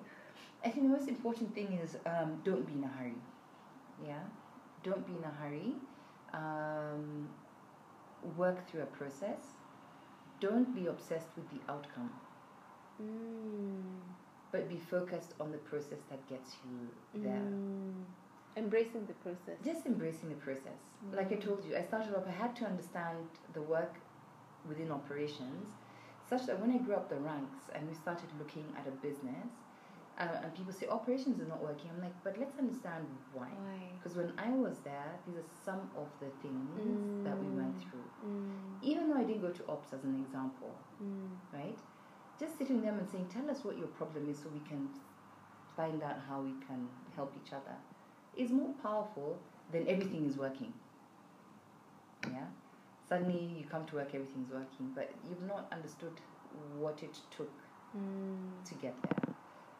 I 0.65 0.69
think 0.69 0.83
the 0.89 0.97
most 0.97 1.09
important 1.09 1.53
thing 1.53 1.79
is 1.83 1.97
um, 2.05 2.39
don't 2.43 2.65
be 2.65 2.73
in 2.73 2.83
a 2.83 2.87
hurry. 2.87 3.15
Yeah, 4.05 4.19
don't 4.83 5.05
be 5.05 5.13
in 5.13 5.23
a 5.23 5.33
hurry. 5.41 5.73
Um, 6.33 7.29
work 8.37 8.67
through 8.69 8.81
a 8.81 8.85
process. 8.87 9.41
Don't 10.39 10.73
be 10.75 10.87
obsessed 10.87 11.29
with 11.35 11.49
the 11.49 11.59
outcome, 11.71 12.11
Mm. 13.01 13.99
but 14.51 14.69
be 14.69 14.77
focused 14.77 15.33
on 15.39 15.51
the 15.51 15.57
process 15.57 15.99
that 16.09 16.25
gets 16.27 16.57
you 16.65 17.21
there. 17.21 17.31
Mm. 17.41 18.03
Embracing 18.55 19.05
the 19.07 19.13
process. 19.25 19.57
Just 19.63 19.85
embracing 19.85 20.29
the 20.29 20.35
process. 20.35 20.79
Like 21.11 21.31
I 21.31 21.35
Mm. 21.35 21.45
told 21.45 21.63
you, 21.65 21.75
I 21.75 21.81
started 21.83 22.13
off, 22.15 22.27
I 22.27 22.31
had 22.31 22.55
to 22.57 22.65
understand 22.65 23.27
the 23.53 23.61
work 23.61 23.95
within 24.67 24.91
operations, 24.91 25.67
such 26.29 26.45
that 26.47 26.59
when 26.59 26.71
I 26.71 26.77
grew 26.77 26.95
up 26.95 27.09
the 27.09 27.19
ranks 27.19 27.69
and 27.73 27.87
we 27.87 27.93
started 27.95 28.29
looking 28.37 28.65
at 28.77 28.85
a 28.87 28.91
business, 28.91 29.47
uh, 30.19 30.27
and 30.43 30.53
people 30.55 30.71
say 30.73 30.87
operations 30.87 31.39
is 31.39 31.47
not 31.47 31.61
working, 31.61 31.89
I'm 31.95 32.01
like, 32.01 32.13
but 32.23 32.37
let's 32.37 32.57
understand 32.59 33.05
why. 33.33 33.49
Because 33.97 34.15
when 34.17 34.33
I 34.37 34.49
was 34.51 34.79
there, 34.83 35.11
these 35.25 35.35
are 35.37 35.45
some 35.65 35.89
of 35.95 36.07
the 36.19 36.27
things 36.41 37.23
that 37.23 37.39
we 37.41 37.47
went 37.49 37.77
Mm. 37.77 37.81
through. 37.89 38.05
Mm. 38.25 38.77
Even 38.81 39.09
though 39.09 39.15
I 39.17 39.23
didn't 39.23 39.41
go 39.41 39.51
to 39.51 39.67
ops 39.67 39.93
as 39.93 40.03
an 40.03 40.15
example, 40.25 40.75
Mm. 41.01 41.29
right? 41.53 41.77
Just 42.39 42.57
sitting 42.57 42.81
them 42.81 42.99
and 42.99 43.07
saying, 43.09 43.27
tell 43.29 43.49
us 43.49 43.63
what 43.63 43.77
your 43.77 43.87
problem 43.87 44.29
is 44.29 44.37
so 44.39 44.49
we 44.49 44.59
can 44.61 44.89
find 45.75 46.03
out 46.03 46.17
how 46.27 46.41
we 46.41 46.53
can 46.67 46.87
help 47.15 47.33
each 47.43 47.53
other 47.53 47.75
is 48.35 48.51
more 48.51 48.73
powerful 48.83 49.39
than 49.71 49.87
everything 49.87 50.25
is 50.25 50.37
working. 50.37 50.73
Yeah? 52.31 52.45
Suddenly 53.07 53.39
you 53.59 53.65
come 53.65 53.85
to 53.87 53.95
work, 53.95 54.09
everything's 54.13 54.51
working, 54.51 54.91
but 54.95 55.11
you've 55.27 55.43
not 55.43 55.67
understood 55.71 56.19
what 56.77 57.01
it 57.03 57.17
took 57.31 57.51
Mm. 57.95 58.63
to 58.65 58.73
get 58.75 58.95
there. 59.03 59.32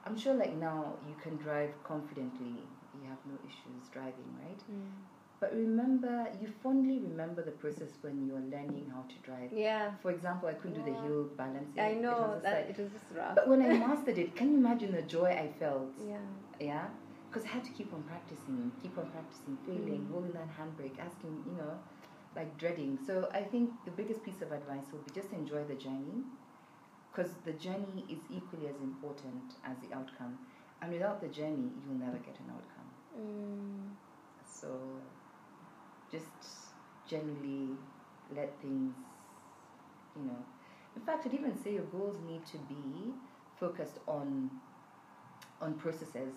I'm 0.06 0.18
sure, 0.18 0.34
like 0.34 0.56
now, 0.56 0.96
you 1.08 1.16
can 1.22 1.38
drive 1.38 1.72
confidently, 1.84 2.68
you 2.94 3.08
have 3.10 3.20
no 3.26 3.36
issues 3.46 3.88
driving, 3.92 4.36
right? 4.44 4.60
Mm. 4.70 4.92
But 5.40 5.54
remember, 5.56 6.28
you 6.40 6.48
fondly 6.62 7.00
remember 7.00 7.42
the 7.44 7.52
process 7.52 7.92
when 8.02 8.26
you're 8.26 8.40
learning 8.40 8.90
how 8.94 9.04
to 9.04 9.16
drive. 9.24 9.52
Yeah, 9.52 9.92
For 10.02 10.12
example, 10.12 10.48
I 10.48 10.54
couldn't 10.54 10.78
do 10.78 10.84
the 10.84 10.92
Yeah. 10.98 11.04
hill 11.04 11.24
balancing. 11.38 11.80
I 11.82 11.88
It 11.98 12.02
know 12.02 12.22
was 12.34 12.44
that 12.44 12.56
like- 12.68 12.70
it 12.70 12.78
was 12.82 12.92
just 12.92 13.12
rough. 13.12 13.36
but 13.36 13.48
when 13.50 13.62
I 13.62 13.68
mastered 13.88 14.18
it, 14.18 14.36
can 14.36 14.52
you 14.52 14.58
imagine 14.58 14.92
the 14.94 15.02
joy 15.02 15.32
I 15.46 15.48
felt? 15.60 15.92
yeah. 16.00 16.20
Yeah? 16.60 16.88
Because 17.30 17.46
I 17.46 17.52
had 17.56 17.64
to 17.66 17.72
keep 17.72 17.92
on 17.94 18.04
practicing, 18.04 18.72
keep 18.82 18.98
on 18.98 19.08
practicing, 19.12 19.58
failing, 19.66 20.02
Mm. 20.06 20.12
holding 20.12 20.34
that 20.34 20.48
handbrake, 20.58 20.98
asking, 21.00 21.44
you 21.48 21.54
know, 21.58 21.74
like 22.36 22.58
dreading. 22.58 22.98
So 23.08 23.28
I 23.34 23.44
think 23.44 23.72
the 23.86 23.92
biggest 23.92 24.24
piece 24.24 24.42
of 24.42 24.52
advice 24.52 24.86
would 24.94 25.04
be 25.06 25.12
just 25.12 25.32
enjoy 25.34 25.64
the 25.66 25.76
journey 25.76 26.24
because 27.14 27.34
the 27.46 27.54
journey 27.54 28.06
is 28.10 28.20
equally 28.30 28.68
as 28.68 28.76
important 28.82 29.56
as 29.64 29.78
the 29.88 29.96
outcome. 29.96 30.38
And 30.82 30.92
without 30.92 31.22
the 31.22 31.28
journey, 31.28 31.72
you'll 31.86 31.96
never 32.00 32.18
get 32.18 32.40
an 32.40 32.52
outcome. 32.52 32.90
Mm. 33.18 33.90
So 34.46 35.02
just 36.12 36.74
generally 37.08 37.78
let 38.36 38.60
things, 38.62 38.96
you 40.16 40.24
know. 40.24 40.44
In 40.96 41.02
fact, 41.02 41.26
I'd 41.26 41.34
even 41.34 41.56
say 41.56 41.74
your 41.74 41.84
goals 41.84 42.20
need 42.22 42.46
to 42.48 42.58
be 42.58 43.14
focused 43.56 44.00
on 44.08 44.50
on 45.62 45.76
processes, 45.76 46.34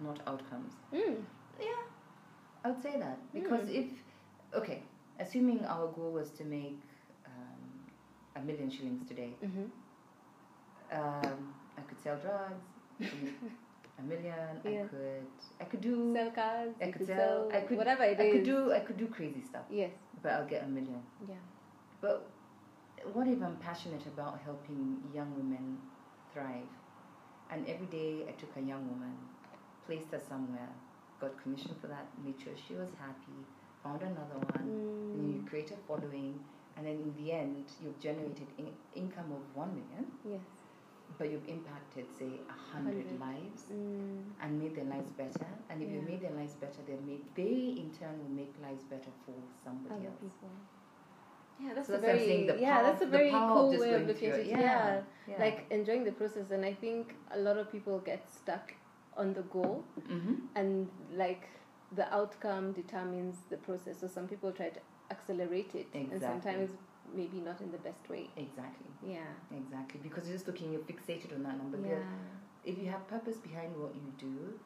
not 0.00 0.20
outcomes. 0.26 0.74
Mm. 0.92 1.24
Yeah, 1.58 1.66
I 2.64 2.70
would 2.70 2.82
say 2.82 2.98
that 2.98 3.18
because 3.32 3.68
Mm. 3.68 3.74
if 3.74 3.86
okay, 4.54 4.82
assuming 5.18 5.64
our 5.64 5.86
goal 5.92 6.12
was 6.12 6.30
to 6.32 6.44
make 6.44 6.82
um, 7.26 7.86
a 8.36 8.40
million 8.40 8.68
shillings 8.70 9.06
today, 9.08 9.36
Mm-hmm. 9.42 9.64
Um, 10.92 11.54
I 11.78 11.82
could 11.82 12.00
sell 12.02 12.16
drugs, 12.16 12.64
I 13.00 13.04
could 13.04 13.22
make 13.22 13.34
a 13.98 14.02
million. 14.02 14.60
Yeah. 14.64 14.84
I 14.84 14.86
could 14.88 15.26
I 15.60 15.64
could 15.64 15.80
do 15.80 16.12
Sell 16.14 16.30
cars. 16.30 16.74
I 16.80 16.84
could 16.86 16.94
could 16.98 17.06
sell. 17.06 17.50
I 17.52 17.60
could 17.60 17.76
whatever 17.78 18.04
it 18.04 18.18
I 18.20 18.24
is. 18.24 18.32
could 18.34 18.44
do. 18.44 18.72
I 18.72 18.80
could 18.80 18.96
do 18.96 19.06
crazy 19.08 19.42
stuff, 19.42 19.64
Yes. 19.70 19.90
but 20.22 20.32
I'll 20.32 20.46
get 20.46 20.64
a 20.64 20.66
million. 20.68 21.02
Yeah. 21.28 21.34
But 22.00 22.28
what 23.12 23.26
if 23.28 23.42
I'm 23.42 23.56
passionate 23.56 24.06
about 24.06 24.40
helping 24.44 25.02
young 25.14 25.34
women 25.36 25.78
thrive? 26.32 26.68
And 27.50 27.66
every 27.68 27.86
day 27.86 28.24
I 28.28 28.32
took 28.32 28.50
a 28.56 28.60
young 28.60 28.88
woman, 28.90 29.14
placed 29.86 30.10
her 30.10 30.20
somewhere, 30.28 30.68
got 31.20 31.40
commission 31.42 31.74
for 31.80 31.86
that, 31.86 32.06
made 32.24 32.34
sure 32.42 32.52
she 32.56 32.74
was 32.74 32.88
happy, 32.98 33.38
found 33.84 34.02
another 34.02 34.38
one, 34.52 34.66
and 35.14 35.32
you 35.32 35.40
Mm. 35.42 35.46
create 35.48 35.70
a 35.70 35.76
following, 35.86 36.40
and 36.76 36.84
then 36.86 36.96
in 37.06 37.14
the 37.16 37.30
end 37.32 37.64
you've 37.80 37.98
generated 38.00 38.48
in- 38.58 38.74
income 38.94 39.30
of 39.30 39.42
one 39.54 39.70
million, 39.78 40.10
Yes. 40.24 40.40
But 41.18 41.30
you've 41.30 41.48
impacted 41.48 42.06
say 42.18 42.30
a 42.48 42.52
hundred 42.74 43.06
lives 43.20 43.62
Mm. 43.72 44.22
and 44.42 44.60
made 44.60 44.74
their 44.76 44.84
lives 44.84 45.10
better. 45.12 45.46
And 45.70 45.82
if 45.82 45.90
you 45.90 46.02
made 46.02 46.20
their 46.20 46.32
lives 46.32 46.54
better, 46.54 46.80
they 46.86 46.98
made 47.10 47.22
they 47.34 47.80
in 47.82 47.90
turn 47.98 48.18
will 48.22 48.34
make 48.42 48.52
lives 48.62 48.84
better 48.84 49.10
for 49.24 49.34
somebody 49.64 49.94
Other 49.94 50.06
else. 50.08 50.20
people. 50.20 50.50
Yeah, 51.58 51.72
that's 51.74 51.86
So 51.88 51.94
a 51.94 51.98
that's 51.98 52.18
very 52.18 52.60
yeah, 52.60 52.82
that's 52.82 53.02
a 53.02 53.06
very 53.06 53.30
cool 53.30 53.70
way 53.78 53.94
of 53.94 54.06
looking 54.06 54.30
at 54.30 54.40
it. 54.40 54.46
it. 54.46 54.58
Yeah. 54.58 55.00
Yeah. 55.26 55.38
like 55.40 55.66
enjoying 55.70 56.04
the 56.04 56.12
process, 56.12 56.50
and 56.50 56.64
I 56.64 56.74
think 56.74 57.14
a 57.30 57.38
lot 57.38 57.56
of 57.56 57.72
people 57.72 57.98
get 57.98 58.28
stuck 58.30 58.74
on 59.16 59.32
the 59.32 59.42
goal, 59.42 59.84
Mm-hmm. 60.00 60.34
and 60.54 60.88
like 61.14 61.48
the 61.92 62.12
outcome 62.14 62.72
determines 62.72 63.36
the 63.48 63.56
process. 63.56 64.00
So 64.00 64.06
some 64.06 64.28
people 64.28 64.52
try 64.52 64.68
to 64.68 64.80
accelerate 65.10 65.74
it, 65.74 65.86
and 65.94 66.20
sometimes 66.20 66.70
maybe 67.14 67.38
not 67.40 67.60
in 67.60 67.70
the 67.72 67.78
best 67.78 68.08
way. 68.08 68.28
Exactly. 68.36 68.86
Yeah. 69.06 69.20
Exactly. 69.56 70.00
Because 70.02 70.26
you're 70.26 70.36
just 70.36 70.46
looking, 70.46 70.72
you're 70.72 70.82
fixated 70.82 71.34
on 71.34 71.42
that 71.44 71.56
number. 71.58 71.78
Yeah. 71.86 71.98
If 72.64 72.78
you 72.78 72.90
have 72.90 73.06
purpose 73.08 73.36
behind 73.36 73.76
what 73.76 73.94
you 73.94 74.12
do, 74.18 74.58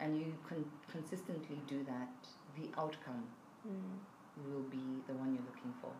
and 0.00 0.18
you 0.18 0.32
con- 0.48 0.64
consistently 0.90 1.60
do 1.66 1.84
that, 1.84 2.08
the 2.56 2.68
outcome 2.80 3.24
Mm. 3.68 3.98
will 4.50 4.62
be 4.70 5.02
the 5.06 5.12
one 5.12 5.34
you're 5.34 5.44
looking 5.44 5.74
for. 5.82 5.92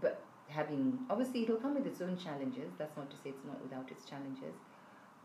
But 0.00 0.22
having 0.48 1.04
obviously 1.10 1.42
it'll 1.42 1.56
come 1.56 1.74
with 1.74 1.86
its 1.86 2.00
own 2.00 2.16
challenges. 2.16 2.72
That's 2.78 2.96
not 2.96 3.10
to 3.10 3.16
say 3.16 3.30
it's 3.30 3.44
not 3.44 3.60
without 3.62 3.90
its 3.90 4.04
challenges, 4.06 4.54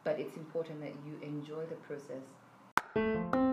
but 0.04 0.20
it's 0.20 0.36
important 0.36 0.82
that 0.82 0.94
you 1.06 1.18
enjoy 1.22 1.66
the 1.66 1.76
process. 1.76 3.49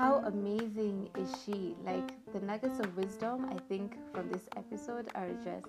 How 0.00 0.22
amazing 0.24 1.10
is 1.18 1.28
she? 1.44 1.76
Like 1.84 2.14
the 2.32 2.40
nuggets 2.40 2.80
of 2.80 2.96
wisdom, 2.96 3.46
I 3.50 3.58
think, 3.68 3.98
from 4.14 4.30
this 4.30 4.48
episode 4.56 5.10
are 5.14 5.28
just 5.44 5.66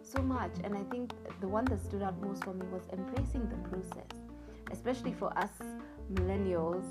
so 0.00 0.22
much. 0.22 0.52
And 0.62 0.76
I 0.76 0.84
think 0.92 1.10
the 1.40 1.48
one 1.48 1.64
that 1.64 1.84
stood 1.84 2.04
out 2.04 2.22
most 2.22 2.44
for 2.44 2.54
me 2.54 2.64
was 2.66 2.82
embracing 2.92 3.48
the 3.48 3.56
process, 3.68 4.06
especially 4.70 5.12
for 5.12 5.36
us 5.36 5.50
millennials. 6.14 6.84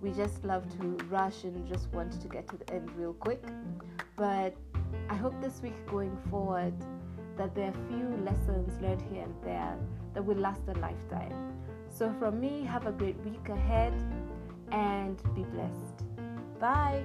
We 0.00 0.10
just 0.12 0.42
love 0.42 0.64
to 0.78 0.96
rush 1.10 1.44
and 1.44 1.68
just 1.68 1.92
want 1.92 2.18
to 2.18 2.28
get 2.28 2.48
to 2.48 2.56
the 2.56 2.72
end 2.72 2.90
real 2.96 3.12
quick. 3.12 3.44
But 4.16 4.56
I 5.10 5.16
hope 5.16 5.38
this 5.42 5.60
week 5.60 5.74
going 5.86 6.16
forward 6.30 6.72
that 7.36 7.54
there 7.54 7.66
are 7.66 7.74
a 7.74 7.88
few 7.88 8.24
lessons 8.24 8.72
learned 8.80 9.02
here 9.12 9.24
and 9.24 9.34
there 9.44 9.76
that 10.14 10.24
will 10.24 10.38
last 10.38 10.62
a 10.68 10.78
lifetime. 10.78 11.52
So, 11.90 12.10
from 12.18 12.40
me, 12.40 12.64
have 12.64 12.86
a 12.86 12.92
great 12.92 13.22
week 13.22 13.50
ahead 13.50 13.92
and 14.72 15.22
be 15.34 15.42
blessed. 15.42 16.05
Bye. 16.60 17.04